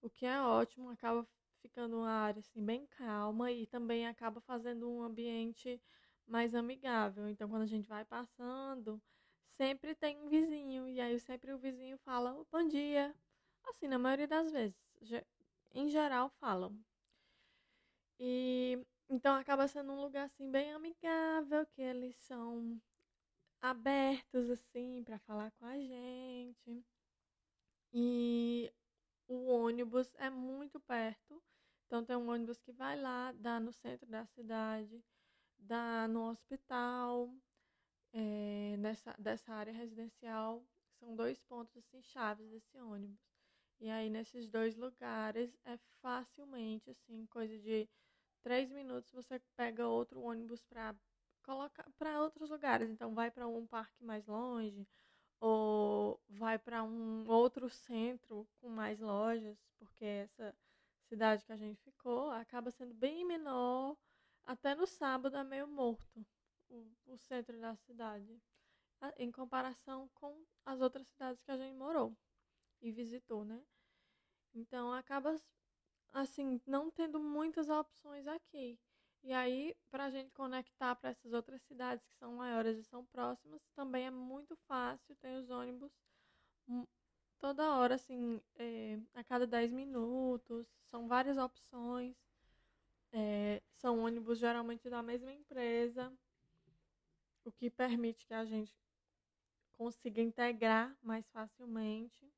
o 0.00 0.08
que 0.08 0.24
é 0.24 0.40
ótimo, 0.40 0.88
acaba 0.88 1.28
ficando 1.60 1.98
uma 1.98 2.10
área 2.10 2.40
assim 2.40 2.64
bem 2.64 2.86
calma 2.86 3.52
e 3.52 3.66
também 3.66 4.06
acaba 4.06 4.40
fazendo 4.40 4.88
um 4.90 5.02
ambiente 5.02 5.78
mais 6.26 6.54
amigável. 6.54 7.28
Então 7.28 7.50
quando 7.50 7.62
a 7.62 7.66
gente 7.66 7.86
vai 7.86 8.04
passando, 8.04 8.98
sempre 9.46 9.94
tem 9.94 10.18
um 10.18 10.28
vizinho 10.28 10.88
e 10.88 11.00
aí 11.02 11.18
sempre 11.20 11.52
o 11.52 11.58
vizinho 11.58 11.98
fala 11.98 12.34
bom 12.50 12.66
dia. 12.66 13.14
Assim, 13.64 13.88
na 13.88 13.98
maioria 13.98 14.26
das 14.26 14.50
vezes, 14.50 14.76
em 15.74 15.88
geral 15.90 16.30
falam. 16.40 16.74
E 18.24 18.78
então 19.10 19.34
acaba 19.34 19.66
sendo 19.66 19.90
um 19.92 20.00
lugar 20.00 20.26
assim 20.26 20.48
bem 20.48 20.72
amigável, 20.72 21.66
que 21.66 21.82
eles 21.82 22.14
são 22.18 22.80
abertos 23.60 24.48
assim 24.48 25.02
para 25.02 25.18
falar 25.18 25.50
com 25.58 25.66
a 25.66 25.76
gente. 25.76 26.84
E 27.92 28.72
o 29.26 29.48
ônibus 29.48 30.14
é 30.18 30.30
muito 30.30 30.78
perto. 30.78 31.42
Então 31.86 32.04
tem 32.04 32.14
um 32.16 32.30
ônibus 32.30 32.60
que 32.60 32.70
vai 32.70 32.96
lá, 32.96 33.32
dá 33.32 33.58
no 33.58 33.72
centro 33.72 34.06
da 34.06 34.24
cidade, 34.26 35.02
dá 35.58 36.06
no 36.06 36.30
hospital, 36.30 37.28
é, 38.12 38.76
nessa, 38.78 39.16
dessa 39.18 39.52
área 39.52 39.72
residencial. 39.72 40.64
São 41.00 41.16
dois 41.16 41.40
pontos 41.40 41.76
assim, 41.76 42.00
chaves 42.02 42.48
desse 42.50 42.78
ônibus. 42.78 43.18
E 43.80 43.90
aí 43.90 44.08
nesses 44.08 44.46
dois 44.46 44.76
lugares 44.76 45.58
é 45.64 45.76
facilmente, 46.00 46.88
assim, 46.88 47.26
coisa 47.26 47.58
de 47.58 47.88
três 48.42 48.70
minutos 48.70 49.12
você 49.12 49.40
pega 49.56 49.86
outro 49.86 50.20
ônibus 50.20 50.62
para 50.64 50.94
colocar 51.42 51.88
para 51.98 52.22
outros 52.22 52.50
lugares. 52.50 52.90
Então 52.90 53.14
vai 53.14 53.30
para 53.30 53.46
um 53.46 53.66
parque 53.66 54.04
mais 54.04 54.26
longe 54.26 54.86
ou 55.40 56.20
vai 56.28 56.58
para 56.58 56.82
um 56.84 57.28
outro 57.28 57.68
centro 57.68 58.46
com 58.60 58.68
mais 58.68 59.00
lojas, 59.00 59.58
porque 59.78 60.04
essa 60.04 60.54
cidade 61.08 61.44
que 61.44 61.52
a 61.52 61.56
gente 61.56 61.80
ficou 61.82 62.30
acaba 62.30 62.70
sendo 62.70 62.94
bem 62.94 63.24
menor. 63.24 63.96
Até 64.44 64.74
no 64.74 64.86
sábado 64.86 65.36
é 65.36 65.44
meio 65.44 65.66
morto 65.66 66.26
o, 66.68 66.86
o 67.06 67.16
centro 67.16 67.60
da 67.60 67.76
cidade, 67.76 68.40
em 69.18 69.30
comparação 69.30 70.08
com 70.14 70.44
as 70.64 70.80
outras 70.80 71.06
cidades 71.08 71.42
que 71.42 71.50
a 71.50 71.56
gente 71.56 71.76
morou 71.76 72.16
e 72.80 72.90
visitou, 72.90 73.44
né? 73.44 73.62
Então 74.54 74.92
acaba 74.92 75.36
assim 76.12 76.60
não 76.66 76.90
tendo 76.90 77.18
muitas 77.18 77.68
opções 77.68 78.26
aqui. 78.26 78.78
E 79.24 79.32
aí, 79.32 79.76
para 79.90 80.06
a 80.06 80.10
gente 80.10 80.32
conectar 80.32 80.96
para 80.96 81.10
essas 81.10 81.32
outras 81.32 81.62
cidades 81.62 82.04
que 82.04 82.14
são 82.16 82.34
maiores 82.36 82.76
e 82.78 82.84
são 82.84 83.04
próximas, 83.06 83.62
também 83.74 84.06
é 84.06 84.10
muito 84.10 84.56
fácil. 84.66 85.14
Tem 85.16 85.36
os 85.36 85.48
ônibus 85.48 85.92
toda 87.38 87.76
hora, 87.76 87.94
assim, 87.94 88.40
é, 88.56 88.98
a 89.14 89.22
cada 89.22 89.46
10 89.46 89.72
minutos. 89.72 90.66
São 90.86 91.06
várias 91.06 91.38
opções. 91.38 92.16
É, 93.12 93.62
são 93.74 94.00
ônibus 94.00 94.38
geralmente 94.38 94.88
da 94.88 95.02
mesma 95.02 95.32
empresa, 95.32 96.10
o 97.44 97.52
que 97.52 97.68
permite 97.68 98.26
que 98.26 98.32
a 98.32 98.44
gente 98.44 98.74
consiga 99.72 100.22
integrar 100.22 100.96
mais 101.02 101.28
facilmente, 101.28 102.32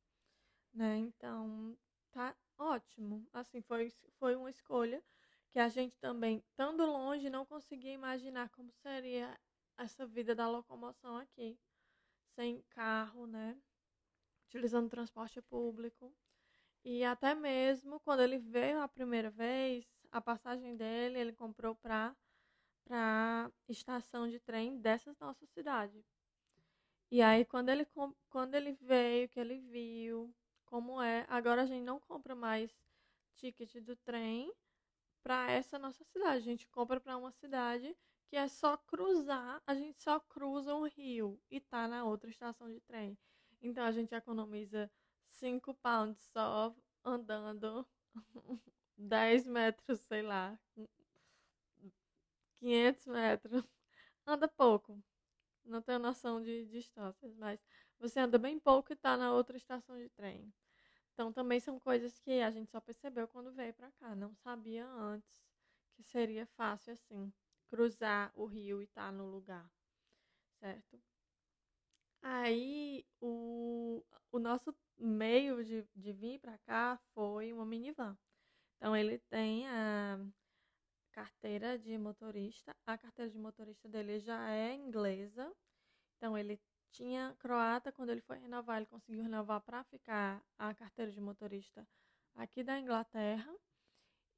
né? 0.73 0.97
Então, 0.99 1.77
tá 2.11 2.35
ótimo. 2.59 3.27
Assim, 3.33 3.61
foi, 3.63 3.93
foi 4.19 4.37
uma 4.37 4.51
escolha 4.51 5.03
que 5.51 5.59
a 5.59 5.69
gente 5.69 5.97
também, 5.99 6.39
estando 6.39 6.85
longe, 6.85 7.31
não 7.31 7.47
conseguia 7.47 7.93
imaginar 7.93 8.49
como 8.51 8.73
seria 8.73 9.39
essa 9.77 10.07
vida 10.07 10.35
da 10.35 10.49
locomoção 10.49 11.17
aqui, 11.17 11.59
sem 12.35 12.63
carro, 12.71 13.27
né? 13.27 13.57
Utilizando 14.47 14.91
transporte 14.91 15.41
público. 15.43 16.15
E 16.85 17.05
até 17.05 17.35
mesmo 17.35 18.01
quando 18.01 18.21
ele 18.23 18.39
veio 18.39 18.81
a 18.81 18.89
primeira 18.89 19.31
vez, 19.31 19.87
a 20.13 20.21
passagem 20.21 20.77
dele 20.77 21.19
ele 21.19 21.33
comprou 21.33 21.75
para 21.77 22.15
para 22.85 23.51
estação 23.69 24.29
de 24.29 24.39
trem 24.41 24.79
dessa 24.79 25.17
nossa 25.21 25.47
cidade. 25.47 26.05
E 27.11 27.23
aí 27.23 27.45
quando 27.45 27.71
ele 27.71 27.87
quando 28.29 28.55
ele 28.55 28.73
veio, 28.73 29.29
que 29.29 29.41
ele 29.41 29.59
viu 29.59 30.35
como 30.75 31.01
é, 31.01 31.25
agora 31.29 31.63
a 31.63 31.67
gente 31.67 31.85
não 31.85 32.01
compra 32.01 32.35
mais 32.35 32.69
ticket 33.37 33.77
do 33.77 33.95
trem, 33.95 34.53
para 35.23 35.49
essa 35.49 35.79
nossa 35.79 36.03
cidade. 36.03 36.39
A 36.39 36.41
gente 36.41 36.67
compra 36.67 37.01
para 37.01 37.17
uma 37.17 37.31
cidade 37.31 37.97
que 38.27 38.35
é 38.35 38.49
só 38.49 38.77
cruzar, 38.77 39.63
a 39.69 39.75
gente 39.77 40.03
só 40.03 40.19
cruza 40.19 40.75
um 40.75 40.89
rio 40.89 41.41
e 41.49 41.61
tá 41.61 41.87
na 41.87 42.03
outra 42.05 42.29
estação 42.29 42.69
de 42.69 42.81
trem. 42.81 43.17
Então 43.63 43.85
a 43.85 43.93
gente 43.93 44.17
economiza 44.17 44.91
5 45.29 45.75
pounds 45.75 46.19
só 46.33 46.75
andando 47.05 47.87
10 48.99 49.47
metros, 49.47 50.01
sei 50.01 50.23
lá, 50.23 50.59
500 52.57 53.07
metros. 53.07 53.65
Anda 54.27 54.49
pouco. 54.49 55.01
Não 55.65 55.81
tenho 55.81 56.01
noção 56.01 56.43
de 56.43 56.65
distâncias, 56.67 57.33
mas 57.37 57.61
você 58.01 58.19
anda 58.19 58.39
bem 58.39 58.59
pouco 58.59 58.93
e 58.93 58.97
tá 58.97 59.17
na 59.17 59.33
outra 59.33 59.57
estação 59.57 59.97
de 59.97 60.09
trem. 60.11 60.53
Então 61.15 61.33
também 61.33 61.61
são 61.61 61.79
coisas 61.79 62.19
que 62.19 62.41
a 62.41 62.51
gente 62.51 62.71
só 62.71 62.81
percebeu 62.81 63.29
quando 63.29 63.53
veio 63.53 63.73
para 63.73 63.91
cá, 63.93 64.15
não 64.17 64.35
sabia 64.35 64.85
antes 64.87 65.45
que 65.95 66.03
seria 66.03 66.45
fácil 66.45 66.93
assim 66.93 67.33
cruzar 67.69 68.33
o 68.35 68.47
rio 68.47 68.81
e 68.81 68.85
estar 68.85 69.07
tá 69.07 69.13
no 69.13 69.27
lugar, 69.27 69.71
certo? 70.59 71.01
Aí 72.21 73.07
o, 73.21 74.05
o 74.33 74.39
nosso 74.39 74.75
meio 74.99 75.65
de, 75.65 75.87
de 75.95 76.13
vir 76.13 76.41
para 76.41 76.59
cá 76.59 76.99
foi 77.13 77.53
uma 77.53 77.67
minivan. 77.67 78.17
Então 78.77 78.97
ele 78.97 79.19
tem 79.31 79.69
a 79.69 80.19
carteira 81.13 81.79
de 81.79 81.97
motorista. 81.99 82.75
A 82.87 82.99
carteira 82.99 83.31
de 83.31 83.39
motorista 83.39 83.89
dele 83.89 84.19
já 84.19 84.51
é 84.51 84.75
inglesa. 84.75 85.55
Então 86.17 86.37
ele 86.37 86.59
tinha 86.95 87.35
croata, 87.41 87.91
quando 87.91 88.11
ele 88.11 88.21
foi 88.21 88.39
renovar, 88.39 88.77
ele 88.77 88.87
conseguiu 88.87 89.23
renovar 89.23 89.61
para 89.61 89.83
ficar 89.85 90.43
a 90.59 90.73
carteira 90.73 91.11
de 91.11 91.21
motorista 91.21 91.87
aqui 92.37 92.63
da 92.63 92.79
Inglaterra. 92.79 93.53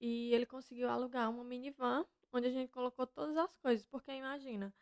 E 0.01 0.33
ele 0.35 0.47
conseguiu 0.47 0.89
alugar 0.91 1.31
uma 1.31 1.45
minivan, 1.45 2.05
onde 2.33 2.47
a 2.47 2.51
gente 2.51 2.71
colocou 2.71 3.07
todas 3.07 3.37
as 3.37 3.55
coisas, 3.57 3.87
porque 3.87 4.13
imagina, 4.13 4.75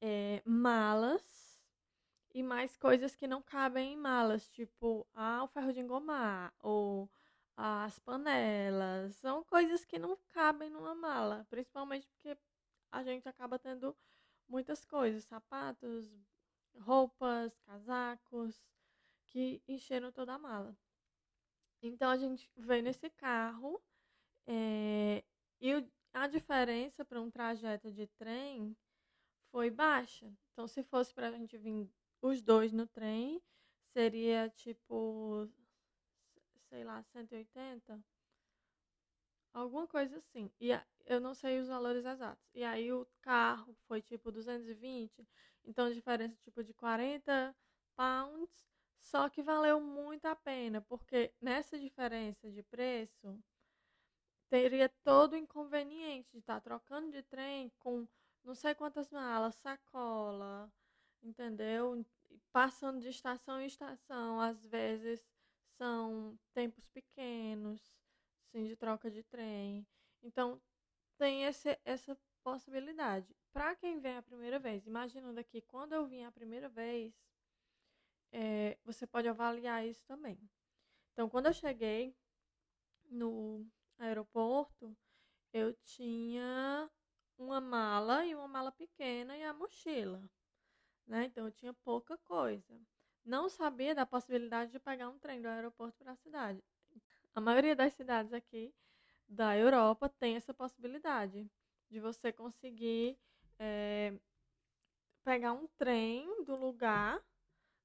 é, 0.00 0.42
malas 0.44 1.22
e 2.34 2.42
mais 2.42 2.76
coisas 2.76 3.14
que 3.14 3.26
não 3.26 3.42
cabem 3.42 3.92
em 3.92 3.96
malas, 3.96 4.48
tipo 4.48 5.06
ah, 5.14 5.44
o 5.44 5.48
ferro 5.48 5.72
de 5.72 5.80
engomar 5.80 6.52
ou 6.60 7.10
as 7.56 7.98
panelas. 7.98 9.14
São 9.16 9.44
coisas 9.44 9.84
que 9.84 9.98
não 9.98 10.16
cabem 10.32 10.70
numa 10.70 10.94
mala, 10.94 11.46
principalmente 11.50 12.06
porque 12.08 12.36
a 12.90 13.02
gente 13.02 13.28
acaba 13.28 13.58
tendo 13.58 13.96
muitas 14.48 14.84
coisas, 14.84 15.24
sapatos, 15.24 16.10
roupas, 16.78 17.56
casacos, 17.66 18.62
que 19.26 19.62
encheram 19.66 20.12
toda 20.12 20.34
a 20.34 20.38
mala. 20.38 20.76
Então 21.82 22.10
a 22.10 22.16
gente 22.16 22.50
veio 22.56 22.82
nesse 22.82 23.10
carro 23.10 23.82
é, 24.46 25.22
e 25.60 25.72
a 26.12 26.26
diferença 26.26 27.04
para 27.04 27.20
um 27.20 27.30
trajeto 27.30 27.90
de 27.90 28.06
trem 28.06 28.76
foi 29.50 29.70
baixa. 29.70 30.32
Então, 30.52 30.66
se 30.66 30.82
fosse 30.82 31.12
para 31.12 31.28
a 31.28 31.30
gente 31.30 31.56
vir 31.58 31.88
os 32.22 32.40
dois 32.40 32.72
no 32.72 32.86
trem, 32.86 33.42
seria 33.92 34.48
tipo, 34.50 35.48
sei 36.68 36.84
lá, 36.84 37.02
180? 37.02 38.02
Alguma 39.54 39.86
coisa 39.86 40.18
assim. 40.18 40.50
E 40.60 40.70
eu 41.06 41.20
não 41.20 41.32
sei 41.32 41.60
os 41.60 41.68
valores 41.68 42.04
exatos. 42.04 42.44
E 42.52 42.64
aí 42.64 42.92
o 42.92 43.06
carro 43.22 43.72
foi 43.86 44.02
tipo 44.02 44.32
220, 44.32 45.26
então 45.64 45.92
diferença 45.92 46.36
tipo 46.42 46.62
de 46.64 46.74
40 46.74 47.54
pounds, 47.96 48.66
só 49.00 49.28
que 49.28 49.42
valeu 49.42 49.80
muito 49.80 50.26
a 50.26 50.34
pena, 50.34 50.80
porque 50.80 51.32
nessa 51.40 51.78
diferença 51.78 52.50
de 52.50 52.62
preço 52.64 53.38
teria 54.50 54.88
todo 55.04 55.34
o 55.34 55.36
inconveniente 55.36 56.32
de 56.32 56.38
estar 56.38 56.54
tá 56.54 56.60
trocando 56.60 57.12
de 57.12 57.22
trem 57.22 57.70
com 57.78 58.08
não 58.42 58.54
sei 58.54 58.74
quantas 58.74 59.10
malas, 59.10 59.54
sacola, 59.56 60.70
entendeu? 61.22 62.04
Passando 62.52 63.00
de 63.00 63.08
estação 63.08 63.60
em 63.60 63.66
estação, 63.66 64.40
às 64.40 64.66
vezes 64.66 65.24
são 65.76 66.38
tempos 66.52 66.88
pequenos, 66.88 67.80
sim, 68.54 68.64
de 68.64 68.76
troca 68.76 69.10
de 69.10 69.22
trem. 69.24 69.84
Então, 70.22 70.62
tem 71.18 71.44
esse, 71.44 71.78
essa 71.84 72.16
possibilidade. 72.42 73.34
Para 73.52 73.74
quem 73.74 73.98
vem 73.98 74.16
a 74.16 74.22
primeira 74.22 74.58
vez, 74.60 74.86
imaginando 74.86 75.40
aqui, 75.40 75.60
quando 75.60 75.92
eu 75.92 76.06
vim 76.06 76.24
a 76.24 76.30
primeira 76.30 76.68
vez, 76.68 77.12
é, 78.32 78.78
você 78.84 79.06
pode 79.06 79.28
avaliar 79.28 79.84
isso 79.84 80.04
também. 80.06 80.38
Então, 81.12 81.28
quando 81.28 81.46
eu 81.46 81.52
cheguei 81.52 82.16
no 83.10 83.66
aeroporto, 83.98 84.96
eu 85.52 85.74
tinha 85.84 86.88
uma 87.36 87.60
mala 87.60 88.24
e 88.24 88.34
uma 88.34 88.48
mala 88.48 88.70
pequena 88.70 89.36
e 89.36 89.42
a 89.42 89.52
mochila. 89.52 90.22
Né? 91.06 91.24
Então, 91.24 91.46
eu 91.46 91.52
tinha 91.52 91.74
pouca 91.74 92.16
coisa. 92.18 92.80
Não 93.24 93.48
sabia 93.48 93.94
da 93.94 94.06
possibilidade 94.06 94.70
de 94.70 94.78
pegar 94.78 95.08
um 95.08 95.18
trem 95.18 95.40
do 95.40 95.48
aeroporto 95.48 95.96
para 95.98 96.12
a 96.12 96.16
cidade. 96.16 96.62
A 97.34 97.40
maioria 97.40 97.74
das 97.74 97.92
cidades 97.94 98.32
aqui 98.32 98.72
da 99.28 99.56
Europa 99.56 100.08
tem 100.08 100.36
essa 100.36 100.54
possibilidade 100.54 101.50
de 101.90 101.98
você 101.98 102.32
conseguir 102.32 103.18
é, 103.58 104.14
pegar 105.24 105.52
um 105.52 105.66
trem 105.76 106.44
do 106.44 106.54
lugar 106.54 107.20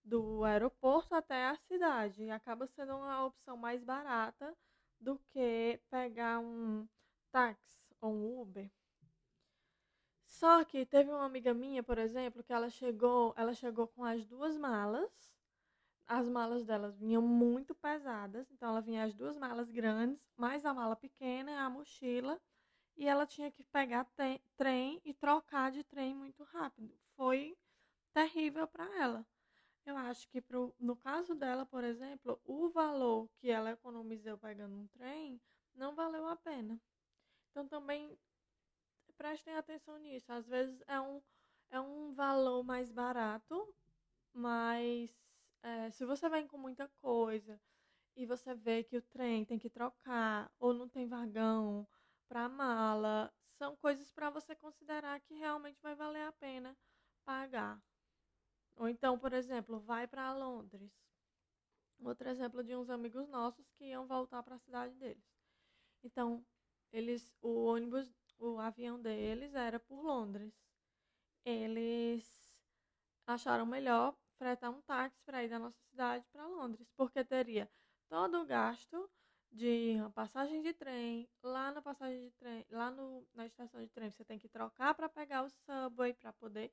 do 0.04 0.44
aeroporto 0.44 1.16
até 1.16 1.48
a 1.48 1.56
cidade. 1.56 2.24
E 2.24 2.32
acaba 2.32 2.68
sendo 2.68 2.96
uma 2.96 3.26
opção 3.26 3.58
mais 3.58 3.84
barata 3.84 4.56
do 5.00 5.18
que 5.32 5.80
pegar 5.90 6.40
um 6.40 6.88
táxi 7.32 7.80
ou 8.00 8.14
um 8.14 8.42
Uber. 8.42 8.70
Só 10.26 10.64
que 10.64 10.86
teve 10.86 11.10
uma 11.10 11.26
amiga 11.26 11.56
minha, 11.56 11.82
por 11.82 11.98
exemplo, 11.98 12.44
que 12.44 12.54
ela 12.54 12.70
chegou, 12.70 13.34
ela 13.36 13.54
chegou 13.54 13.88
com 13.88 14.04
as 14.04 14.26
duas 14.28 14.56
malas. 14.58 15.12
As 16.12 16.28
malas 16.28 16.66
delas 16.66 16.98
vinham 16.98 17.22
muito 17.22 17.76
pesadas, 17.76 18.50
então 18.50 18.70
ela 18.70 18.82
vinha 18.82 19.04
as 19.04 19.14
duas 19.14 19.38
malas 19.38 19.70
grandes, 19.70 20.20
mais 20.36 20.66
a 20.66 20.74
mala 20.74 20.96
pequena, 20.96 21.64
a 21.64 21.70
mochila, 21.70 22.42
e 22.98 23.08
ela 23.08 23.28
tinha 23.28 23.52
que 23.52 23.64
pegar 23.66 24.08
trem 24.58 25.00
e 25.06 25.14
trocar 25.14 25.72
de 25.72 25.84
trem 25.84 26.16
muito 26.16 26.44
rápido. 26.46 26.98
Foi 27.16 27.56
terrível 28.12 28.68
para 28.68 28.86
ela. 29.00 29.24
Eu 29.86 29.96
acho 29.98 30.28
que 30.30 30.42
pro, 30.42 30.76
no 30.80 30.96
caso 30.96 31.36
dela, 31.36 31.64
por 31.64 31.84
exemplo, 31.84 32.42
o 32.44 32.70
valor 32.70 33.30
que 33.38 33.52
ela 33.52 33.70
economizou 33.70 34.36
pegando 34.36 34.76
um 34.76 34.88
trem 34.88 35.40
não 35.76 35.94
valeu 35.94 36.28
a 36.28 36.36
pena. 36.36 36.82
Então 37.52 37.68
também 37.68 38.18
prestem 39.16 39.56
atenção 39.56 40.00
nisso. 40.00 40.32
Às 40.32 40.48
vezes 40.48 40.82
é 40.88 41.00
um, 41.00 41.22
é 41.70 41.80
um 41.80 42.14
valor 42.14 42.64
mais 42.64 42.90
barato, 42.92 43.72
mas 44.34 45.29
é, 45.64 45.90
se 45.92 46.06
você 46.06 46.30
vem 46.30 46.48
com 46.48 46.58
muita 46.58 46.88
coisa 47.02 47.60
e 48.16 48.26
você 48.26 48.54
vê 48.54 48.84
que 48.84 48.98
o 48.98 49.02
trem 49.02 49.46
tem 49.46 49.60
que 49.60 49.70
trocar 49.70 50.52
ou 50.60 50.74
não 50.74 50.88
tem 50.88 51.08
vagão 51.08 51.88
para 52.28 52.50
mala, 52.50 53.34
são 53.58 53.76
coisas 53.76 54.12
para 54.12 54.30
você 54.30 54.56
considerar 54.56 55.20
que 55.22 55.34
realmente 55.36 55.82
vai 55.82 55.96
valer 55.96 56.24
a 56.24 56.32
pena 56.32 56.78
pagar. 57.26 57.82
Ou 58.76 58.88
então, 58.88 59.20
por 59.20 59.34
exemplo, 59.34 59.80
vai 59.80 60.08
para 60.08 60.34
Londres. 60.34 60.92
Outro 62.02 62.30
exemplo 62.30 62.64
de 62.64 62.76
uns 62.76 62.90
amigos 62.90 63.28
nossos 63.28 63.70
que 63.72 63.86
iam 63.86 64.08
voltar 64.08 64.42
para 64.42 64.56
a 64.56 64.60
cidade 64.60 64.96
deles. 64.96 65.24
Então, 66.02 66.46
eles, 66.92 67.36
o 67.42 67.66
ônibus, 67.66 68.10
o 68.38 68.58
avião 68.58 69.02
deles 69.02 69.54
era 69.54 69.80
por 69.80 70.02
Londres. 70.02 70.54
Eles 71.44 72.26
acharam 73.28 73.66
melhor 73.66 74.16
fretar 74.40 74.72
um 74.72 74.82
táxi 74.82 75.22
para 75.24 75.44
ir 75.44 75.50
da 75.50 75.60
nossa 75.60 75.78
cidade 75.90 76.26
para 76.32 76.48
Londres, 76.48 76.90
porque 76.96 77.24
teria 77.24 77.70
todo 78.08 78.42
o 78.42 78.46
gasto 78.46 79.10
de 79.52 79.98
passagem 80.16 80.62
de 80.62 80.74
trem, 80.74 81.30
lá 81.44 81.72
na 81.72 81.82
passagem 81.82 82.22
de 82.22 82.32
trem, 82.32 82.66
lá 82.70 82.90
no, 82.90 83.28
na 83.34 83.46
estação 83.46 83.82
de 83.82 83.90
trem, 83.90 84.10
você 84.10 84.24
tem 84.24 84.40
que 84.40 84.48
trocar 84.48 84.96
para 84.96 85.10
pegar 85.10 85.44
o 85.44 85.50
subway 85.50 86.14
para 86.14 86.32
poder 86.34 86.72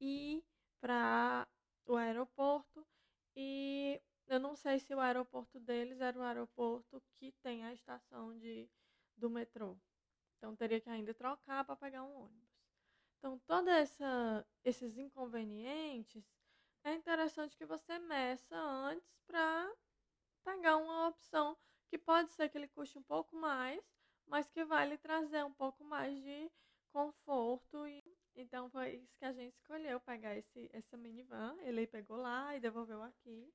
ir 0.00 0.44
para 0.80 1.46
o 1.86 1.96
aeroporto 1.96 2.84
e 3.36 4.00
eu 4.26 4.40
não 4.40 4.56
sei 4.56 4.78
se 4.78 4.94
o 4.94 5.00
aeroporto 5.00 5.60
deles 5.60 6.00
era 6.00 6.18
o 6.18 6.22
aeroporto 6.22 7.00
que 7.14 7.30
tem 7.42 7.64
a 7.64 7.72
estação 7.72 8.36
de, 8.38 8.68
do 9.16 9.30
metrô. 9.30 9.76
Então 10.36 10.56
teria 10.56 10.80
que 10.80 10.90
ainda 10.90 11.14
trocar 11.14 11.64
para 11.64 11.76
pegar 11.76 12.02
um 12.02 12.24
ônibus. 12.24 12.44
Então, 13.24 13.38
todos 13.46 13.72
esses 14.62 14.98
inconvenientes 14.98 16.33
é 16.84 16.94
interessante 16.94 17.56
que 17.56 17.66
você 17.66 17.98
meça 17.98 18.56
antes 18.56 19.18
para 19.26 19.72
pegar 20.44 20.76
uma 20.76 21.08
opção 21.08 21.56
que 21.88 21.98
pode 21.98 22.32
ser 22.32 22.48
que 22.48 22.58
ele 22.58 22.68
custe 22.68 22.98
um 22.98 23.02
pouco 23.02 23.34
mais, 23.36 23.82
mas 24.26 24.48
que 24.48 24.64
vai 24.64 24.88
lhe 24.88 24.98
trazer 24.98 25.44
um 25.44 25.52
pouco 25.52 25.82
mais 25.84 26.14
de 26.22 26.50
conforto 26.92 27.86
e 27.88 28.02
então 28.36 28.68
foi 28.68 28.96
isso 28.96 29.16
que 29.16 29.24
a 29.24 29.32
gente 29.32 29.54
escolheu, 29.54 30.00
pegar 30.00 30.36
esse, 30.36 30.68
essa 30.72 30.96
minivan. 30.96 31.56
Ele 31.62 31.86
pegou 31.86 32.16
lá 32.16 32.56
e 32.56 32.60
devolveu 32.60 33.02
aqui. 33.02 33.52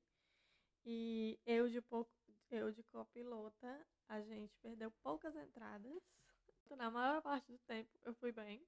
E 0.84 1.38
eu 1.44 1.68
de 1.68 1.82
pouco, 1.82 2.10
eu 2.50 2.72
de 2.72 2.82
copilota, 2.84 3.86
a 4.08 4.20
gente 4.22 4.56
perdeu 4.62 4.90
poucas 5.02 5.36
entradas. 5.36 6.02
Na 6.70 6.90
maior 6.90 7.20
parte 7.20 7.50
do 7.50 7.58
tempo 7.58 7.90
eu 8.04 8.14
fui 8.14 8.32
bem, 8.32 8.64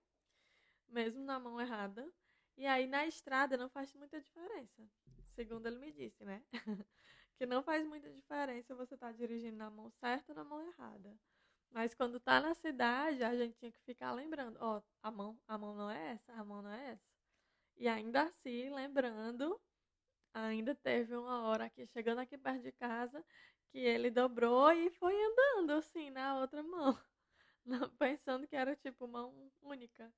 mesmo 0.88 1.22
na 1.22 1.38
mão 1.38 1.60
errada. 1.60 2.06
E 2.56 2.66
aí 2.66 2.86
na 2.86 3.06
estrada 3.06 3.56
não 3.56 3.68
faz 3.68 3.92
muita 3.94 4.20
diferença, 4.20 4.82
segundo 5.34 5.66
ele 5.66 5.78
me 5.78 5.92
disse, 5.92 6.24
né? 6.24 6.42
que 7.36 7.46
não 7.46 7.62
faz 7.62 7.86
muita 7.86 8.10
diferença 8.12 8.74
você 8.74 8.94
estar 8.94 9.08
tá 9.08 9.12
dirigindo 9.12 9.56
na 9.56 9.70
mão 9.70 9.90
certa 9.90 10.32
ou 10.32 10.36
na 10.36 10.44
mão 10.44 10.62
errada. 10.62 11.18
Mas 11.70 11.94
quando 11.94 12.20
tá 12.20 12.40
na 12.40 12.54
cidade, 12.54 13.24
a 13.24 13.34
gente 13.34 13.56
tinha 13.56 13.72
que 13.72 13.80
ficar 13.80 14.12
lembrando, 14.12 14.58
ó, 14.60 14.78
oh, 14.78 14.82
a 15.02 15.10
mão, 15.10 15.38
a 15.48 15.56
mão 15.56 15.74
não 15.74 15.90
é 15.90 16.12
essa, 16.12 16.32
a 16.34 16.44
mão 16.44 16.62
não 16.62 16.70
é 16.70 16.90
essa. 16.90 17.12
E 17.78 17.88
ainda 17.88 18.24
assim, 18.24 18.68
lembrando, 18.70 19.58
ainda 20.34 20.74
teve 20.74 21.16
uma 21.16 21.42
hora 21.48 21.64
aqui, 21.64 21.86
chegando 21.86 22.20
aqui 22.20 22.36
perto 22.36 22.62
de 22.62 22.72
casa, 22.72 23.24
que 23.70 23.78
ele 23.78 24.10
dobrou 24.10 24.70
e 24.70 24.90
foi 24.90 25.14
andando 25.24 25.72
assim 25.72 26.10
na 26.10 26.38
outra 26.38 26.62
mão, 26.62 26.98
pensando 27.98 28.46
que 28.46 28.54
era 28.54 28.76
tipo 28.76 29.08
mão 29.08 29.50
única. 29.62 30.12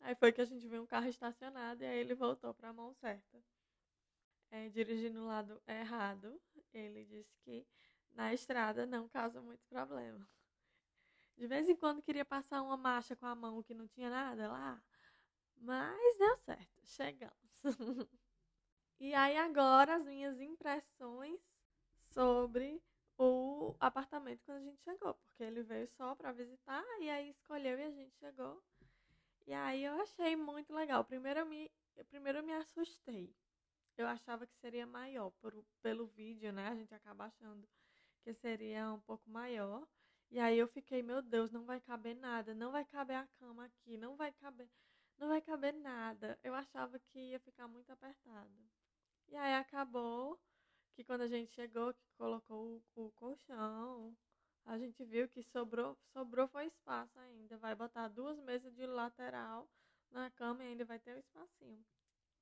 Aí 0.00 0.14
foi 0.14 0.32
que 0.32 0.40
a 0.40 0.44
gente 0.44 0.66
viu 0.66 0.82
um 0.82 0.86
carro 0.86 1.08
estacionado 1.08 1.82
e 1.82 1.86
aí 1.86 1.98
ele 1.98 2.14
voltou 2.14 2.54
para 2.54 2.68
a 2.68 2.72
mão 2.72 2.92
certa. 2.94 3.42
É, 4.50 4.68
dirigindo 4.68 5.20
no 5.20 5.26
lado 5.26 5.60
errado, 5.66 6.40
ele 6.72 7.04
disse 7.04 7.36
que 7.44 7.66
na 8.12 8.32
estrada 8.32 8.86
não 8.86 9.08
causa 9.08 9.42
muito 9.42 9.66
problema. 9.66 10.26
De 11.36 11.46
vez 11.46 11.68
em 11.68 11.76
quando 11.76 12.02
queria 12.02 12.24
passar 12.24 12.62
uma 12.62 12.76
marcha 12.76 13.14
com 13.14 13.26
a 13.26 13.34
mão 13.34 13.62
que 13.62 13.74
não 13.74 13.86
tinha 13.86 14.08
nada 14.08 14.48
lá. 14.50 14.82
Mas 15.58 16.18
deu 16.18 16.36
certo, 16.38 16.86
chegamos. 16.86 17.34
e 19.00 19.14
aí 19.14 19.36
agora 19.36 19.96
as 19.96 20.04
minhas 20.04 20.40
impressões 20.40 21.40
sobre 22.08 22.82
o 23.18 23.74
apartamento 23.80 24.42
quando 24.44 24.58
a 24.58 24.64
gente 24.64 24.82
chegou, 24.82 25.14
porque 25.14 25.42
ele 25.42 25.62
veio 25.62 25.88
só 25.88 26.14
para 26.14 26.32
visitar 26.32 26.84
e 27.00 27.08
aí 27.10 27.30
escolheu 27.30 27.78
e 27.78 27.82
a 27.82 27.90
gente 27.90 28.14
chegou. 28.16 28.62
E 29.46 29.54
aí 29.54 29.84
eu 29.84 29.94
achei 30.00 30.34
muito 30.36 30.74
legal. 30.74 31.04
Primeiro 31.04 31.40
eu 31.40 31.46
me, 31.46 31.70
primeiro 32.08 32.38
eu 32.38 32.42
me 32.42 32.52
assustei. 32.52 33.34
Eu 33.96 34.06
achava 34.06 34.46
que 34.46 34.54
seria 34.56 34.86
maior 34.86 35.30
por, 35.40 35.54
pelo 35.82 36.06
vídeo, 36.06 36.52
né? 36.52 36.68
A 36.68 36.74
gente 36.74 36.94
acaba 36.94 37.26
achando 37.26 37.66
que 38.22 38.34
seria 38.34 38.92
um 38.92 39.00
pouco 39.00 39.30
maior. 39.30 39.86
E 40.30 40.40
aí 40.40 40.58
eu 40.58 40.66
fiquei, 40.66 41.02
meu 41.02 41.22
Deus, 41.22 41.52
não 41.52 41.64
vai 41.64 41.80
caber 41.80 42.16
nada, 42.16 42.54
não 42.54 42.72
vai 42.72 42.84
caber 42.84 43.16
a 43.16 43.26
cama 43.38 43.64
aqui, 43.66 43.96
não 43.96 44.16
vai 44.16 44.32
caber, 44.32 44.68
não 45.16 45.28
vai 45.28 45.40
caber 45.40 45.72
nada. 45.74 46.38
Eu 46.42 46.52
achava 46.54 46.98
que 46.98 47.18
ia 47.30 47.38
ficar 47.38 47.68
muito 47.68 47.90
apertado. 47.90 48.50
E 49.28 49.36
aí 49.36 49.54
acabou 49.54 50.38
que 50.94 51.04
quando 51.04 51.22
a 51.22 51.28
gente 51.28 51.52
chegou, 51.52 51.94
que 51.94 52.08
colocou 52.16 52.82
o, 52.96 53.06
o 53.06 53.12
colchão, 53.12 54.16
a 54.66 54.78
gente 54.78 55.04
viu 55.04 55.28
que 55.28 55.42
sobrou, 55.42 55.96
sobrou 56.12 56.48
foi 56.48 56.66
espaço 56.66 57.18
ainda. 57.20 57.56
Vai 57.58 57.74
botar 57.74 58.08
duas 58.08 58.38
mesas 58.40 58.74
de 58.74 58.86
lateral 58.86 59.68
na 60.10 60.30
cama 60.30 60.64
e 60.64 60.68
ainda 60.68 60.84
vai 60.84 60.98
ter 60.98 61.14
um 61.14 61.18
espacinho. 61.18 61.84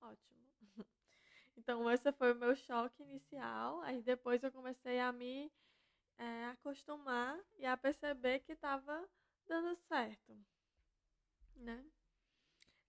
Ótimo. 0.00 0.44
Então, 1.56 1.88
esse 1.90 2.10
foi 2.12 2.32
o 2.32 2.37
meu 2.37 2.56
choque 2.56 3.02
inicial. 3.02 3.80
Aí 3.82 4.02
depois 4.02 4.42
eu 4.42 4.50
comecei 4.50 4.98
a 4.98 5.12
me 5.12 5.52
é, 6.18 6.46
acostumar 6.46 7.38
e 7.58 7.66
a 7.66 7.76
perceber 7.76 8.40
que 8.40 8.52
estava 8.52 9.08
dando 9.46 9.76
certo, 9.76 10.37
né? 11.56 11.84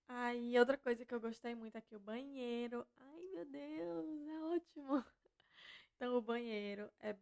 Aí, 0.08 0.58
outra 0.60 0.78
coisa 0.78 1.06
que 1.06 1.14
eu 1.14 1.20
gostei 1.20 1.56
muito 1.56 1.78
aqui, 1.78 1.96
o 1.96 2.00
banheiro. 2.00 2.86
Ai, 2.98 3.28
meu 3.34 3.46
Deus, 3.46 4.28
é 4.28 4.40
ótimo. 4.44 5.06
Então, 5.96 6.18
o 6.18 6.22
banheiro 6.22 6.92
é 7.00 7.16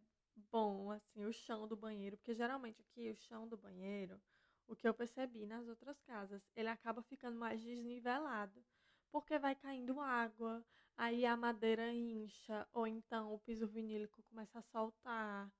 bom, 0.51 0.91
assim, 0.91 1.25
o 1.25 1.33
chão 1.33 1.67
do 1.67 1.75
banheiro, 1.75 2.17
porque 2.17 2.33
geralmente 2.35 2.81
aqui 2.81 3.09
o 3.11 3.15
chão 3.15 3.47
do 3.47 3.57
banheiro, 3.57 4.21
o 4.67 4.75
que 4.75 4.87
eu 4.87 4.93
percebi 4.93 5.45
nas 5.45 5.67
outras 5.67 5.99
casas, 6.01 6.41
ele 6.55 6.69
acaba 6.69 7.01
ficando 7.03 7.37
mais 7.37 7.61
desnivelado, 7.61 8.63
porque 9.11 9.37
vai 9.39 9.55
caindo 9.55 9.99
água, 9.99 10.63
aí 10.97 11.25
a 11.25 11.35
madeira 11.37 11.91
incha, 11.93 12.67
ou 12.73 12.87
então 12.87 13.33
o 13.33 13.39
piso 13.39 13.67
vinílico 13.67 14.23
começa 14.23 14.59
a 14.59 14.63
soltar. 14.63 15.51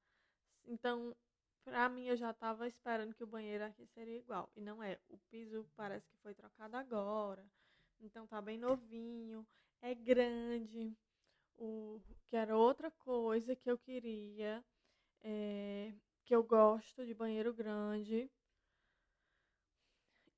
Então, 0.66 1.16
pra 1.64 1.90
mim, 1.90 2.06
eu 2.08 2.18
já 2.18 2.34
tava 2.34 2.68
esperando 2.68 3.14
que 3.16 3.24
o 3.24 3.28
banheiro 3.28 3.66
aqui 3.66 3.86
seria 3.88 4.18
igual, 4.18 4.50
e 4.56 4.62
não 4.62 4.82
é. 4.84 5.00
O 5.10 5.18
piso 5.30 5.66
parece 5.76 6.08
que 6.10 6.18
foi 6.18 6.34
trocado 6.34 6.78
agora, 6.78 7.46
então 8.02 8.28
tá 8.28 8.42
bem 8.42 8.58
novinho, 8.58 9.46
é 9.82 9.94
grande. 9.96 10.96
O, 11.58 12.02
que 12.28 12.36
era 12.36 12.58
outra 12.58 12.92
coisa 12.92 13.56
que 13.56 13.70
eu 13.70 13.78
queria 13.78 14.64
é, 15.22 15.94
que 16.26 16.36
eu 16.36 16.44
gosto 16.44 17.06
de 17.06 17.14
banheiro 17.14 17.54
grande. 17.54 18.30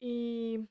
E 0.02 0.64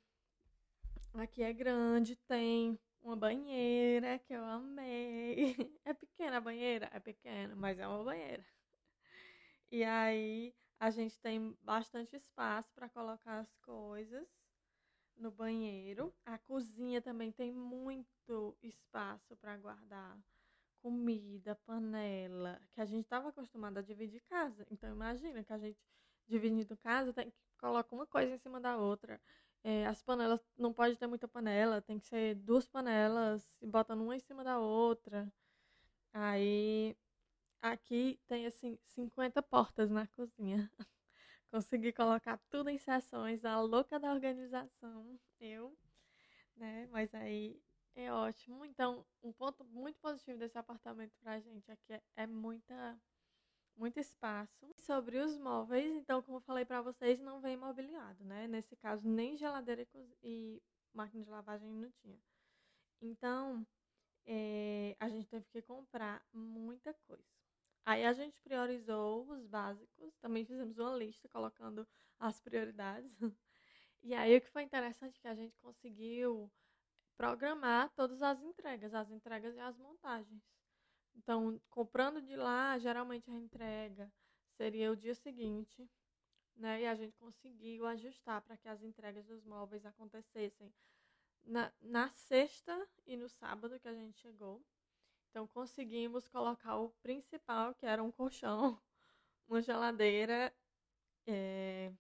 aqui 1.15 1.43
é 1.43 1.53
grande, 1.53 2.17
tem 2.17 2.79
uma 3.03 3.17
banheira 3.17 4.19
que 4.19 4.33
eu 4.33 4.45
amei. 4.45 5.57
É 5.85 5.93
pequena 5.93 6.39
a 6.39 6.41
banheira? 6.41 6.89
É 6.93 7.01
pequena, 7.01 7.55
mas 7.55 7.79
é 7.79 7.87
uma 7.87 8.03
banheira. 8.03 8.45
E 9.71 9.85
aí 9.85 10.55
a 10.79 10.91
gente 10.91 11.19
tem 11.21 11.57
bastante 11.63 12.17
espaço 12.17 12.73
para 12.75 12.89
colocar 12.89 13.39
as 13.41 13.55
coisas 13.57 14.29
no 15.17 15.31
banheiro. 15.31 16.15
A 16.25 16.39
cozinha 16.39 17.01
também 17.01 17.33
tem 17.33 17.53
muito 17.53 18.57
espaço 18.63 19.37
para 19.37 19.57
guardar 19.57 20.19
comida, 20.83 21.55
panela, 21.65 22.61
que 22.73 22.81
a 22.81 22.85
gente 22.85 23.05
estava 23.05 23.31
acostumado 23.31 23.79
a 23.79 23.83
dividir 23.83 24.21
casa. 24.23 24.67
Então 24.71 24.91
imagina 24.91 25.43
que 25.43 25.53
a 25.53 25.59
gente 25.59 25.79
dividindo 26.27 26.77
casa 26.77 27.13
tem 27.13 27.31
que 27.31 27.37
colocar 27.59 27.95
uma 27.95 28.07
coisa 28.07 28.35
em 28.35 28.39
cima 28.39 28.61
da 28.61 28.77
outra. 28.77 29.21
É, 29.63 29.87
as 29.87 30.03
panelas 30.03 30.41
não 30.59 30.75
pode 30.75 30.97
ter 30.99 31.07
muita 31.07 31.27
panela, 31.27 31.81
tem 31.81 31.99
que 31.99 32.07
ser 32.07 32.35
duas 32.35 32.67
panelas 32.69 33.43
e 33.63 33.67
botando 33.67 34.03
uma 34.03 34.15
em 34.15 34.21
cima 34.21 34.45
da 34.45 34.59
outra. 34.59 35.33
Aí 36.13 36.97
aqui 37.63 38.21
tem 38.27 38.47
assim 38.47 38.79
50 38.89 39.43
portas 39.43 39.91
na 39.91 40.07
cozinha. 40.09 40.71
Consegui 41.55 41.93
colocar 41.93 42.37
tudo 42.51 42.69
em 42.69 42.79
sessões, 42.79 43.45
a 43.45 43.61
louca 43.61 43.97
da 43.97 44.13
organização, 44.13 45.17
eu, 45.39 45.79
né? 46.57 46.89
Mas 46.91 47.15
aí 47.15 47.63
é 47.95 48.13
ótimo. 48.13 48.65
Então, 48.65 49.07
um 49.23 49.33
ponto 49.33 49.65
muito 49.67 50.01
positivo 50.01 50.37
desse 50.37 50.59
apartamento 50.59 51.13
pra 51.21 51.39
gente 51.39 51.71
é, 51.71 52.03
é 52.17 52.27
muita, 52.27 53.01
muito 53.77 54.01
espaço. 54.01 54.75
Sobre 54.79 55.19
os 55.19 55.39
móveis, 55.39 55.95
então, 55.95 56.21
como 56.23 56.39
eu 56.39 56.41
falei 56.41 56.65
pra 56.65 56.83
vocês, 56.83 57.21
não 57.21 57.41
vem 57.41 57.57
mobiliado, 57.57 58.25
né? 58.25 58.49
Nesse 58.49 58.75
caso, 58.75 59.09
nem 59.09 59.37
geladeira 59.37 59.87
e, 60.25 60.61
máquina 60.93 61.23
de 61.23 61.31
lavagem 61.31 61.71
não 61.71 61.89
tinha. 62.03 62.19
Então, 63.01 63.65
é, 64.27 64.97
a 64.99 65.09
gente 65.09 65.29
teve 65.29 65.47
que 65.53 65.63
comprar 65.63 66.21
muita 66.33 66.93
coisa. 67.07 67.34
Aí 67.87 68.05
a 68.05 68.13
gente 68.13 68.41
priorizou 68.41 69.29
os 69.31 69.47
básicos, 69.47 70.17
também 70.17 70.45
fizemos 70.45 70.79
uma 70.79 70.97
lista 70.97 71.29
colocando 71.29 71.87
as 72.19 72.41
prioridades. 72.41 73.15
E 74.07 74.13
aí 74.13 74.37
o 74.37 74.41
que 74.43 74.51
foi 74.51 74.63
interessante 74.63 75.17
é 75.17 75.21
que 75.23 75.29
a 75.29 75.35
gente 75.35 75.59
conseguiu 75.61 76.53
programar 77.17 77.89
todas 77.95 78.21
as 78.21 78.43
entregas, 78.43 78.93
as 78.93 79.11
entregas 79.11 79.57
e 79.57 79.59
as 79.59 79.79
montagens. 79.79 80.43
Então, 81.15 81.59
comprando 81.71 82.21
de 82.21 82.37
lá, 82.37 82.77
geralmente 82.79 83.31
a 83.31 83.35
entrega 83.35 84.13
seria 84.59 84.93
o 84.93 84.97
dia 84.97 85.15
seguinte, 85.15 85.89
né? 86.57 86.83
E 86.83 86.87
a 86.87 86.95
gente 86.95 87.17
conseguiu 87.17 87.87
ajustar 87.87 88.43
para 88.43 88.59
que 88.59 88.69
as 88.69 88.83
entregas 88.83 89.25
dos 89.25 89.43
móveis 89.45 89.87
acontecessem 89.87 90.71
na, 91.45 91.73
na 91.81 92.11
sexta 92.11 92.89
e 93.07 93.17
no 93.17 93.29
sábado 93.29 93.79
que 93.81 93.89
a 93.89 93.95
gente 93.95 94.19
chegou. 94.19 94.63
Então, 95.35 95.49
conseguimos 95.49 96.29
colocar 96.29 96.77
o 96.77 96.91
principal, 97.03 97.75
que 97.75 97.85
era 97.85 98.01
um 98.01 98.13
colchão, 98.13 98.81
uma 99.49 99.61
geladeira 99.61 100.55
é, 101.27 101.93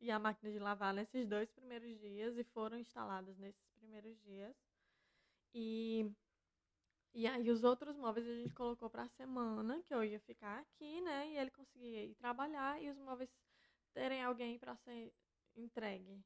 e 0.00 0.10
a 0.10 0.18
máquina 0.18 0.50
de 0.50 0.58
lavar 0.58 0.92
nesses 0.92 1.24
dois 1.24 1.48
primeiros 1.52 1.96
dias 2.00 2.36
e 2.36 2.42
foram 2.42 2.76
instaladas 2.76 3.38
nesses 3.38 3.70
primeiros 3.74 4.20
dias. 4.22 4.56
E, 5.54 6.10
e 7.14 7.28
aí 7.28 7.48
os 7.48 7.62
outros 7.62 7.96
móveis 7.96 8.26
a 8.26 8.34
gente 8.34 8.52
colocou 8.52 8.90
para 8.90 9.04
a 9.04 9.08
semana, 9.08 9.80
que 9.84 9.94
eu 9.94 10.02
ia 10.02 10.18
ficar 10.18 10.58
aqui, 10.58 11.00
né? 11.00 11.28
E 11.28 11.38
ele 11.38 11.52
conseguia 11.52 12.04
ir 12.04 12.16
trabalhar 12.16 12.82
e 12.82 12.90
os 12.90 12.98
móveis 12.98 13.30
terem 13.92 14.20
alguém 14.20 14.58
para 14.58 14.74
ser 14.74 15.14
entregue. 15.54 16.20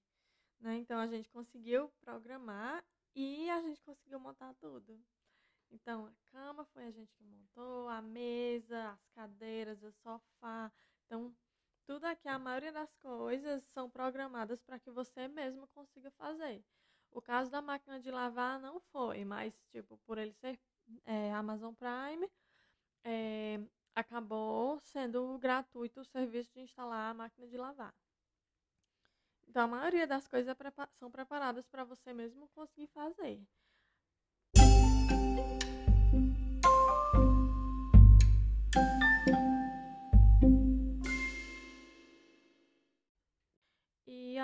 Né? 0.61 0.79
Então 0.79 0.99
a 0.99 1.07
gente 1.07 1.29
conseguiu 1.29 1.91
programar 2.01 2.83
e 3.15 3.51
a 3.51 3.61
gente 3.61 3.83
conseguiu 3.83 4.19
montar 4.19 4.55
tudo. 4.55 4.99
Então 5.70 6.07
a 6.07 6.12
cama 6.33 6.64
foi 6.66 6.85
a 6.85 6.90
gente 6.90 7.12
que 7.14 7.24
montou, 7.24 7.88
a 7.88 8.00
mesa, 8.02 8.90
as 8.90 9.07
cadeiras, 9.14 9.83
o 9.83 9.92
sofá. 9.92 10.72
Então 11.07 11.35
tudo 11.88 12.04
aqui, 12.04 12.28
a 12.28 12.38
maioria 12.38 12.70
das 12.70 12.94
coisas 12.96 13.62
são 13.64 13.88
programadas 13.88 14.61
para 14.62 14.78
que 14.78 14.90
você 14.90 15.26
mesmo 15.26 15.66
consiga 15.68 16.11
fazer. 16.11 16.62
O 17.11 17.22
caso 17.22 17.50
da 17.50 17.62
máquina 17.62 17.98
de 17.98 18.11
lavar 18.11 18.61
não 18.61 18.78
foi, 18.78 19.24
mas, 19.24 19.59
tipo, 19.70 19.96
por 20.04 20.18
ele 20.18 20.35
ser 20.35 20.61
é, 21.07 21.33
Amazon 21.33 21.72
Prime, 21.72 22.31
é, 23.02 23.59
acabou 23.94 24.78
sendo 24.81 25.38
gratuito 25.38 26.00
o 26.00 26.04
serviço 26.04 26.52
de 26.52 26.61
instalar 26.61 27.11
a 27.11 27.14
máquina 27.14 27.48
de 27.48 27.57
lavar. 27.57 27.94
Então, 29.48 29.62
a 29.62 29.66
maioria 29.66 30.07
das 30.07 30.28
coisas 30.28 30.54
é 30.54 30.87
são 30.98 31.11
preparadas 31.11 31.66
para 31.66 31.85
você 31.85 32.12
mesmo 32.12 32.48
conseguir 32.48 32.88
fazer. 32.88 33.42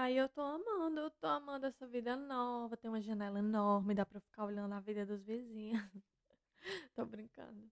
Aí 0.05 0.19
eu 0.19 0.29
tô 0.29 0.43
amando, 0.43 1.01
eu 1.01 1.11
tô 1.11 1.27
amando 1.27 1.67
essa 1.67 1.87
vida 1.87 2.15
nova. 2.15 2.77
Tem 2.77 2.91
uma 2.91 3.01
janela 3.01 3.39
enorme, 3.39 3.95
dá 3.95 4.05
pra 4.05 4.21
ficar 4.21 4.45
olhando 4.45 4.73
a 4.75 4.81
vida 4.81 5.07
dos 5.07 5.23
vizinhos. 5.23 5.83
tô 6.95 7.05
brincando. 7.07 7.71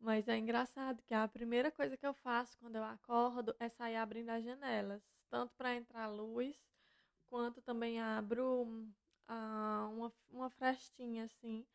Mas 0.00 0.26
é 0.28 0.36
engraçado 0.36 1.02
que 1.02 1.14
a 1.14 1.28
primeira 1.28 1.70
coisa 1.70 1.96
que 1.96 2.06
eu 2.06 2.14
faço 2.14 2.58
quando 2.58 2.76
eu 2.76 2.84
acordo 2.84 3.54
é 3.58 3.68
sair 3.68 3.96
abrindo 3.96 4.30
as 4.30 4.42
janelas, 4.42 5.02
tanto 5.28 5.54
para 5.54 5.74
entrar 5.74 6.08
luz, 6.08 6.56
quanto 7.28 7.60
também 7.62 8.00
abro 8.00 8.62
uh, 9.28 9.90
uma, 9.92 10.12
uma 10.30 10.50
frestinha 10.50 11.24
assim, 11.24 11.66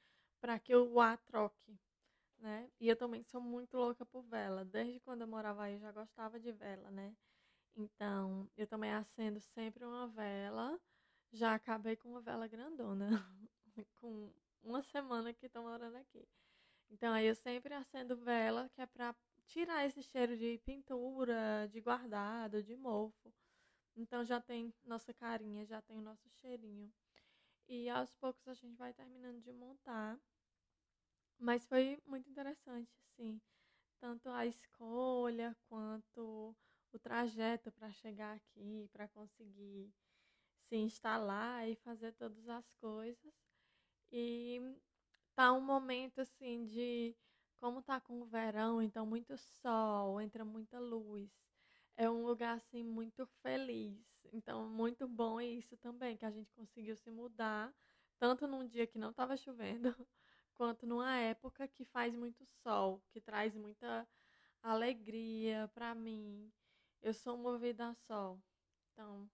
para 0.45 0.59
que 0.59 0.75
o 0.75 1.01
ar 1.01 1.17
troque. 1.17 1.75
Né? 2.37 2.69
E 2.79 2.87
eu 2.87 2.95
também 2.95 3.23
sou 3.23 3.41
muito 3.41 3.75
louca 3.77 4.05
por 4.05 4.21
vela. 4.21 4.63
Desde 4.63 4.99
quando 4.99 5.21
eu 5.21 5.27
morava 5.27 5.63
aí 5.63 5.73
eu 5.73 5.79
já 5.79 5.91
gostava 5.91 6.39
de 6.39 6.51
vela, 6.51 6.91
né? 6.91 7.15
Então, 7.75 8.47
eu 8.55 8.67
também 8.67 8.93
acendo 8.93 9.39
sempre 9.39 9.83
uma 9.83 10.07
vela. 10.07 10.79
Já 11.31 11.55
acabei 11.55 11.95
com 11.95 12.09
uma 12.09 12.21
vela 12.21 12.47
grandona, 12.47 13.09
com 13.99 14.31
uma 14.61 14.83
semana 14.83 15.33
que 15.33 15.47
estou 15.47 15.63
morando 15.63 15.95
aqui. 15.95 16.27
Então, 16.91 17.11
aí 17.11 17.25
eu 17.25 17.33
sempre 17.33 17.73
acendo 17.73 18.15
vela, 18.15 18.69
que 18.69 18.81
é 18.81 18.85
para 18.85 19.15
tirar 19.47 19.83
esse 19.87 20.03
cheiro 20.03 20.37
de 20.37 20.59
pintura, 20.59 21.67
de 21.71 21.81
guardado, 21.81 22.61
de 22.61 22.75
mofo. 22.75 23.33
Então, 23.95 24.23
já 24.23 24.39
tem 24.39 24.71
nossa 24.83 25.11
carinha, 25.11 25.65
já 25.65 25.81
tem 25.81 25.97
o 25.97 26.01
nosso 26.01 26.29
cheirinho. 26.29 26.93
E 27.67 27.89
aos 27.89 28.13
poucos 28.13 28.47
a 28.47 28.53
gente 28.53 28.77
vai 28.77 28.93
terminando 28.93 29.41
de 29.41 29.51
montar. 29.51 30.19
Mas 31.39 31.65
foi 31.65 31.99
muito 32.05 32.29
interessante, 32.29 32.91
assim. 33.03 33.39
Tanto 33.99 34.29
a 34.29 34.45
escolha 34.45 35.55
quanto 35.69 36.55
o 36.93 36.99
trajeto 36.99 37.71
para 37.71 37.91
chegar 37.93 38.35
aqui, 38.35 38.89
para 38.91 39.07
conseguir 39.09 39.93
se 40.69 40.77
instalar 40.77 41.69
e 41.69 41.75
fazer 41.75 42.13
todas 42.13 42.47
as 42.49 42.71
coisas. 42.75 43.33
E 44.11 44.61
tá 45.35 45.53
um 45.53 45.61
momento 45.61 46.19
assim 46.21 46.65
de 46.65 47.15
como 47.57 47.81
tá 47.81 47.99
com 48.01 48.21
o 48.21 48.25
verão, 48.25 48.81
então 48.81 49.05
muito 49.05 49.37
sol, 49.37 50.21
entra 50.21 50.45
muita 50.45 50.79
luz. 50.79 51.31
é 51.97 52.09
um 52.09 52.25
lugar 52.25 52.55
assim 52.57 52.83
muito 52.83 53.25
feliz. 53.41 53.97
Então, 54.33 54.67
muito 54.69 55.07
bom 55.07 55.39
é 55.39 55.45
isso 55.45 55.77
também, 55.77 56.17
que 56.17 56.25
a 56.25 56.31
gente 56.31 56.51
conseguiu 56.53 56.95
se 56.97 57.09
mudar, 57.11 57.73
tanto 58.19 58.47
num 58.47 58.67
dia 58.67 58.87
que 58.87 58.97
não 58.99 59.11
estava 59.11 59.37
chovendo, 59.37 59.95
quanto 60.55 60.85
numa 60.87 61.17
época 61.17 61.67
que 61.67 61.85
faz 61.85 62.13
muito 62.15 62.45
sol, 62.63 63.01
que 63.11 63.21
traz 63.21 63.53
muita 63.55 64.07
alegria 64.61 65.69
para 65.73 65.93
mim. 65.95 66.51
Eu 67.01 67.13
sou 67.13 67.37
movida 67.37 67.89
a 67.89 67.95
sol. 67.95 68.41
Então, 68.91 69.29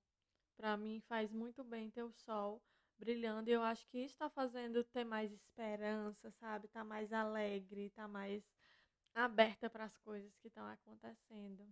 para 0.57 0.75
mim 0.77 1.01
faz 1.07 1.31
muito 1.31 1.63
bem 1.63 1.89
ter 1.89 2.03
o 2.03 2.12
sol 2.12 2.62
brilhando 2.97 3.49
e 3.49 3.53
eu 3.53 3.63
acho 3.63 3.88
que 3.88 3.97
isso 3.99 4.13
está 4.13 4.29
fazendo 4.29 4.84
ter 4.84 5.03
mais 5.03 5.31
esperança, 5.31 6.29
sabe? 6.31 6.67
Tá 6.67 6.84
mais 6.84 7.12
alegre, 7.12 7.89
tá 7.91 8.07
mais 8.07 8.43
aberta 9.15 9.69
para 9.69 9.86
as 9.86 9.97
coisas 9.97 10.36
que 10.38 10.47
estão 10.47 10.67
acontecendo 10.67 11.67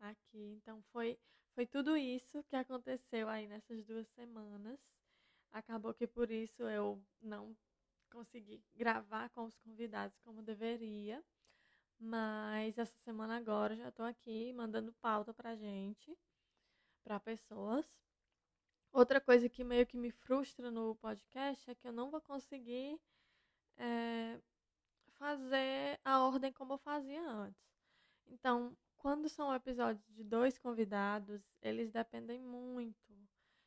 aqui. 0.00 0.54
Então 0.56 0.82
foi 0.92 1.18
foi 1.54 1.66
tudo 1.66 1.96
isso 1.96 2.42
que 2.44 2.56
aconteceu 2.56 3.28
aí 3.28 3.46
nessas 3.46 3.84
duas 3.84 4.08
semanas. 4.08 4.80
Acabou 5.52 5.92
que 5.92 6.06
por 6.06 6.30
isso 6.30 6.62
eu 6.62 7.04
não 7.20 7.54
consegui 8.12 8.62
gravar 8.74 9.30
com 9.30 9.44
os 9.44 9.56
convidados 9.56 10.16
como 10.18 10.42
deveria. 10.42 11.24
Mas 11.98 12.76
essa 12.78 12.96
semana 12.98 13.36
agora 13.36 13.76
já 13.76 13.88
estou 13.88 14.04
aqui 14.04 14.52
mandando 14.52 14.92
pauta 14.94 15.32
pra 15.32 15.56
gente, 15.56 16.16
para 17.02 17.18
pessoas. 17.18 17.86
Outra 18.92 19.20
coisa 19.20 19.48
que 19.48 19.64
meio 19.64 19.86
que 19.86 19.96
me 19.96 20.10
frustra 20.10 20.70
no 20.70 20.94
podcast 20.96 21.70
é 21.70 21.74
que 21.74 21.88
eu 21.88 21.92
não 21.92 22.10
vou 22.10 22.20
conseguir 22.20 23.00
é, 23.78 24.38
fazer 25.12 25.98
a 26.04 26.20
ordem 26.20 26.52
como 26.52 26.74
eu 26.74 26.78
fazia 26.78 27.22
antes. 27.26 27.62
Então, 28.26 28.76
quando 28.98 29.28
são 29.28 29.54
episódios 29.54 30.04
de 30.08 30.22
dois 30.22 30.58
convidados, 30.58 31.42
eles 31.62 31.90
dependem 31.90 32.40
muito. 32.40 33.12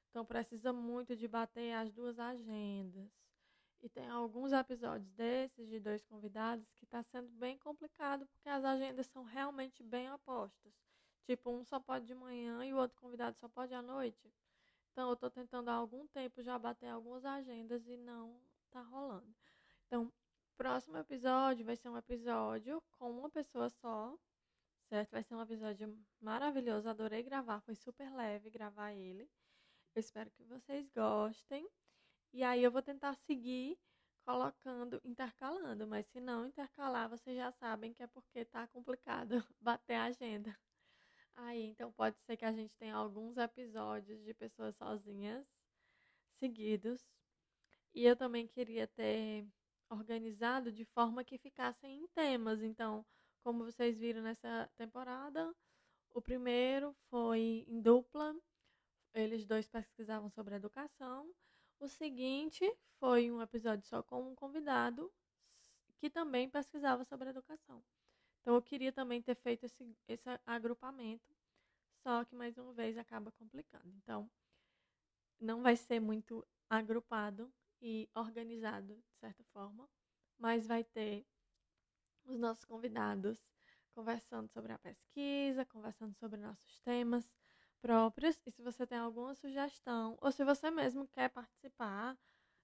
Então, 0.10 0.26
precisa 0.26 0.72
muito 0.72 1.16
de 1.16 1.28
bater 1.28 1.74
as 1.74 1.92
duas 1.92 2.20
agendas. 2.20 3.10
E 3.82 3.90
tem 3.90 4.10
alguns 4.10 4.52
episódios 4.52 5.12
desses 5.12 5.68
de 5.70 5.80
dois 5.80 6.04
convidados 6.04 6.72
que 6.74 6.86
está 6.86 7.04
sendo 7.04 7.30
bem 7.30 7.58
complicado 7.58 8.26
porque 8.28 8.50
as 8.50 8.64
agendas 8.64 9.06
são 9.08 9.24
realmente 9.24 9.84
bem 9.84 10.12
opostas. 10.12 10.74
Tipo, 11.26 11.52
um 11.52 11.64
só 11.64 11.80
pode 11.80 12.06
de 12.06 12.16
manhã 12.16 12.64
e 12.66 12.74
o 12.74 12.78
outro 12.78 12.98
convidado 12.98 13.38
só 13.38 13.48
pode 13.50 13.74
à 13.74 13.82
noite. 13.82 14.32
Então, 14.92 15.10
eu 15.10 15.14
estou 15.14 15.30
tentando 15.30 15.70
há 15.70 15.74
algum 15.74 16.08
tempo 16.08 16.42
já 16.42 16.58
bater 16.58 16.88
algumas 16.88 17.26
agendas 17.26 17.86
e 17.88 17.98
não 17.98 18.40
está 18.66 18.82
rolando. 18.82 19.36
Então, 19.88 20.12
próximo 20.56 20.98
episódio 20.98 21.66
vai 21.66 21.76
ser 21.76 21.90
um 21.90 21.98
episódio 21.98 22.82
com 22.92 23.12
uma 23.12 23.30
pessoa 23.30 23.70
só, 23.70 24.18
certo? 24.88 25.12
Vai 25.12 25.24
ser 25.24 25.36
um 25.36 25.42
episódio 25.42 25.98
maravilhoso. 26.22 26.88
Adorei 26.88 27.24
gravar, 27.24 27.60
foi 27.62 27.76
super 27.76 28.10
leve 28.14 28.50
gravar 28.50 28.94
ele. 28.94 29.30
Eu 29.94 30.00
espero 30.00 30.30
que 30.32 30.44
vocês 30.44 30.90
gostem. 30.90 31.68
E 32.36 32.44
aí 32.44 32.62
eu 32.62 32.70
vou 32.70 32.82
tentar 32.82 33.16
seguir 33.16 33.80
colocando, 34.26 35.00
intercalando, 35.06 35.88
mas 35.88 36.06
se 36.08 36.20
não 36.20 36.46
intercalar, 36.46 37.10
vocês 37.10 37.38
já 37.38 37.50
sabem 37.54 37.94
que 37.94 38.04
é 38.04 38.08
porque 38.08 38.44
tá 38.44 38.68
complicado 38.68 39.36
bater 39.62 39.94
a 39.94 40.04
agenda. 40.04 40.54
Aí, 41.34 41.64
então 41.64 41.94
pode 41.94 42.18
ser 42.26 42.36
que 42.36 42.44
a 42.44 42.52
gente 42.52 42.76
tenha 42.76 42.94
alguns 42.94 43.38
episódios 43.38 44.22
de 44.22 44.34
pessoas 44.34 44.76
sozinhas 44.76 45.48
seguidos. 46.34 47.02
E 47.94 48.04
eu 48.06 48.18
também 48.18 48.46
queria 48.48 48.86
ter 48.86 49.48
organizado 49.90 50.74
de 50.74 50.84
forma 50.84 51.24
que 51.24 51.38
ficassem 51.38 52.02
em 52.02 52.08
temas. 52.10 52.62
Então, 52.62 53.06
como 53.44 53.64
vocês 53.64 53.98
viram 53.98 54.22
nessa 54.22 54.70
temporada, 54.76 55.56
o 56.14 56.22
primeiro 56.22 56.94
foi 57.10 57.64
em 57.66 57.80
dupla. 57.82 58.36
Eles 59.14 59.46
dois 59.46 59.70
pesquisavam 59.70 60.30
sobre 60.30 60.56
educação 60.56 61.34
o 61.80 61.88
seguinte 61.88 62.66
foi 63.00 63.32
um 63.32 63.42
episódio 63.42 63.86
só 63.88 64.02
com 64.04 64.32
um 64.32 64.36
convidado 64.36 65.12
que 65.98 66.10
também 66.10 66.50
pesquisava 66.50 67.04
sobre 67.04 67.30
educação. 67.30 67.84
Então 68.42 68.56
eu 68.56 68.62
queria 68.62 68.92
também 68.92 69.22
ter 69.22 69.36
feito 69.36 69.66
esse, 69.66 69.98
esse 70.08 70.30
agrupamento, 70.46 71.36
só 72.04 72.24
que 72.24 72.36
mais 72.36 72.58
uma 72.58 72.74
vez 72.74 72.98
acaba 72.98 73.32
complicando. 73.32 73.88
Então 73.98 74.30
não 75.40 75.62
vai 75.62 75.76
ser 75.76 76.00
muito 76.00 76.46
agrupado 76.70 77.52
e 77.82 78.10
organizado 78.16 78.96
de 78.96 79.16
certa 79.20 79.44
forma, 79.46 79.90
mas 80.38 80.66
vai 80.68 80.84
ter 80.84 81.26
os 82.26 82.38
nossos 82.38 82.66
convidados 82.66 83.40
conversando 83.92 84.50
sobre 84.50 84.74
a 84.74 84.78
pesquisa, 84.78 85.66
conversando 85.66 86.14
sobre 86.16 86.40
nossos 86.40 86.80
temas 86.82 87.30
próprios. 87.76 88.40
E 88.46 88.52
se 88.52 88.62
você 88.62 88.86
tem 88.86 88.98
alguma 88.98 89.34
sugestão, 89.36 90.18
ou 90.22 90.32
se 90.32 90.44
você 90.44 90.72
mesmo 90.72 91.08
quer 91.08 91.30
participar, 91.30 92.18